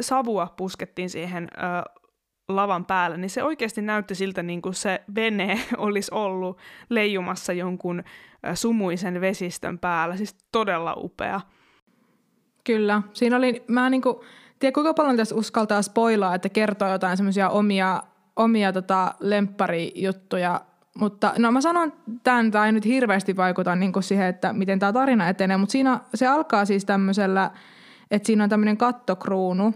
[0.00, 2.01] savua puskettiin siihen ö,
[2.48, 8.04] lavan päälle, niin se oikeasti näytti siltä, niin kuin se vene olisi ollut leijumassa jonkun
[8.54, 10.16] sumuisen vesistön päällä.
[10.16, 11.40] Siis todella upea.
[12.64, 13.02] Kyllä.
[13.12, 14.24] Siinä oli, mä en niinku,
[14.58, 18.02] tiedä kuinka paljon tässä uskaltaa spoilaa, että kertoo jotain semmoisia omia,
[18.36, 20.60] omia tota lempparijuttuja,
[20.98, 24.92] mutta no mä sanon tämän, tämä ei nyt hirveästi vaikuta niinku siihen, että miten tämä
[24.92, 27.50] tarina etenee, mutta siinä se alkaa siis tämmöisellä,
[28.10, 29.74] että siinä on tämmöinen kattokruunu,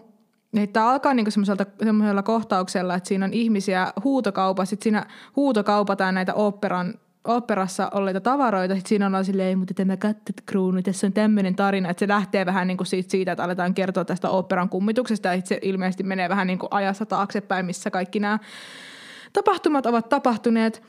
[0.52, 6.34] ja tämä alkaa niinku semmoisella kohtauksella, että siinä on ihmisiä huutokaupassa, sitten siinä huutokaupataan näitä
[6.34, 6.94] oopperan
[7.26, 11.98] oopperassa olleita tavaroita, sitten siinä ollaan silleen, mutta tämä kattokruunu, tässä on tämmöinen tarina, että
[11.98, 16.02] se lähtee vähän niin siitä, siitä, että aletaan kertoa tästä oopperan kummituksesta, ja se ilmeisesti
[16.02, 18.38] menee vähän niin ajassa taaksepäin, missä kaikki nämä
[19.32, 20.82] tapahtumat ovat tapahtuneet.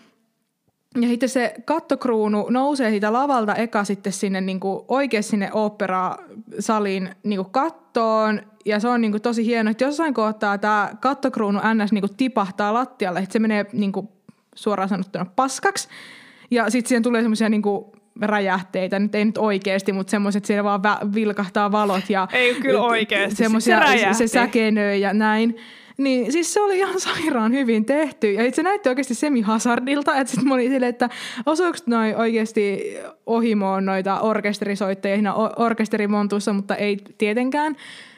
[1.01, 7.45] Ja sitten se kattokruunu nousee siitä lavalta eka sitten sinne niin oikein sinne oopperasaliin niin
[7.51, 8.41] kattoon.
[8.67, 11.91] Ja se on niin kuin tosi hieno, että jossain kohtaa tämä kattokruunu ns.
[11.91, 14.09] Niin kuin tipahtaa lattialle, että se menee niin kuin
[14.55, 15.87] suoraan sanottuna paskaksi.
[16.51, 17.91] Ja sitten siihen tulee semmoisia niinku
[18.21, 22.55] räjähteitä, nyt ei nyt oikeasti, mutta semmoiset, että siellä vaan vä- vilkahtaa valot ja Ei
[22.55, 25.57] kyllä oikeasti, semmoisia, se se, se säkenöi ja näin.
[25.97, 28.31] Niin siis se oli ihan sairaan hyvin tehty.
[28.31, 31.09] Ja se näytti oikeasti semi-hazardilta, että sitten mä olin silleen, että
[31.45, 32.93] osuuko noi oikeasti
[33.25, 37.75] ohimoon noita orkesterisoittajia siinä o- orkesterimontussa, mutta ei tietenkään.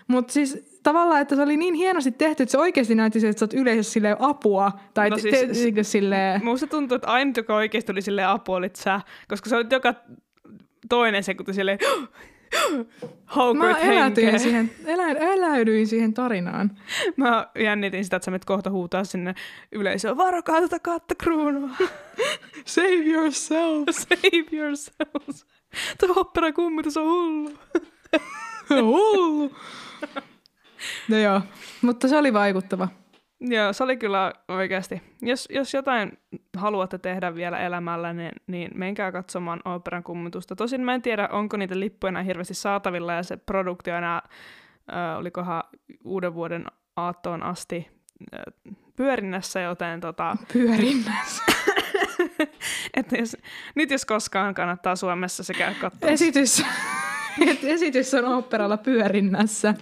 [0.09, 3.39] Mutta siis tavallaan, että se oli niin hienosti tehty, että se oikeasti näytti siltä, että
[3.39, 4.71] sä oot yleisössä silleen apua.
[4.93, 5.35] Tai No no siis-
[5.65, 9.49] te, te, silleen, Musta tuntuu, että ainut, joka oikeasti oli silleen apu, olit sä, koska
[9.49, 9.93] se oli joka
[10.89, 11.79] toinen sekunti silleen
[13.57, 13.91] Mä henkeä.
[13.91, 16.71] eläydyin siihen, elä, eläydyin siihen tarinaan.
[17.17, 19.35] Mä jännitin sitä, että sä menet kohta huutaa sinne
[19.71, 21.69] yleisöön, varokaa tätä kattakruunua,
[22.65, 23.83] Save yourself.
[24.09, 25.45] save yourselves.
[25.99, 27.51] Tuo operakummitus on hullu.
[28.69, 29.51] Hullu.
[31.09, 31.41] No joo,
[31.81, 32.87] mutta se oli vaikuttava.
[33.41, 35.01] Joo, se oli kyllä oikeasti.
[35.21, 36.17] Jos, jos jotain
[36.57, 40.55] haluatte tehdä vielä elämällä, niin, niin menkää katsomaan operan kummitusta.
[40.55, 44.21] Tosin mä en tiedä, onko niitä lippuja enää hirveästi saatavilla ja se produktio enää,
[44.93, 45.63] äh, olikohan
[46.03, 47.87] uuden vuoden aattoon asti
[48.33, 51.43] äh, pyörinnässä, joten tota, Pyörinnässä.
[52.97, 53.37] että jos,
[53.75, 56.09] nyt jos koskaan kannattaa Suomessa se käydä katsoa.
[56.09, 56.63] Esitys.
[57.47, 59.73] Et esitys on oopperalla pyörinnässä.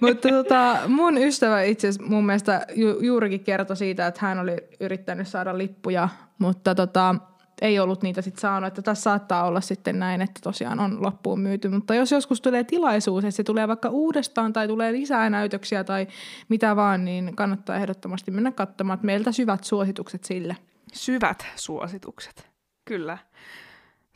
[0.00, 4.56] Mutta tota, mun ystävä itse asiassa mun mielestä ju- juurikin kertoi siitä, että hän oli
[4.80, 6.08] yrittänyt saada lippuja,
[6.38, 7.14] mutta tota,
[7.62, 8.68] ei ollut niitä sitten saanut.
[8.68, 11.68] Että tässä saattaa olla sitten näin, että tosiaan on loppuun myyty.
[11.68, 16.06] Mutta jos joskus tulee tilaisuus, että se tulee vaikka uudestaan tai tulee lisää näytöksiä tai
[16.48, 18.94] mitä vaan, niin kannattaa ehdottomasti mennä katsomaan.
[18.94, 20.56] Että Meiltä syvät suositukset sille.
[20.92, 22.46] Syvät suositukset.
[22.84, 23.18] Kyllä.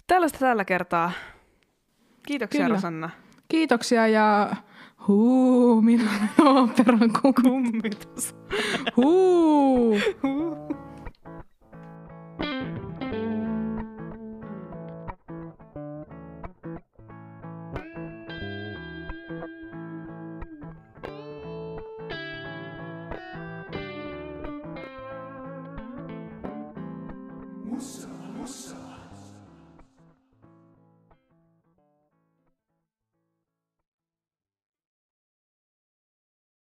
[0.06, 1.12] Tällaista tällä kertaa.
[2.26, 2.74] Kiitoksia Kyllä.
[2.74, 3.10] Rosanna.
[3.48, 4.56] Kiitoksia ja
[5.08, 6.04] huu, minä
[6.40, 7.70] olen oopperan kummi.
[7.70, 8.34] Kummitus.
[8.96, 9.98] Huu.
[10.22, 10.76] Huh.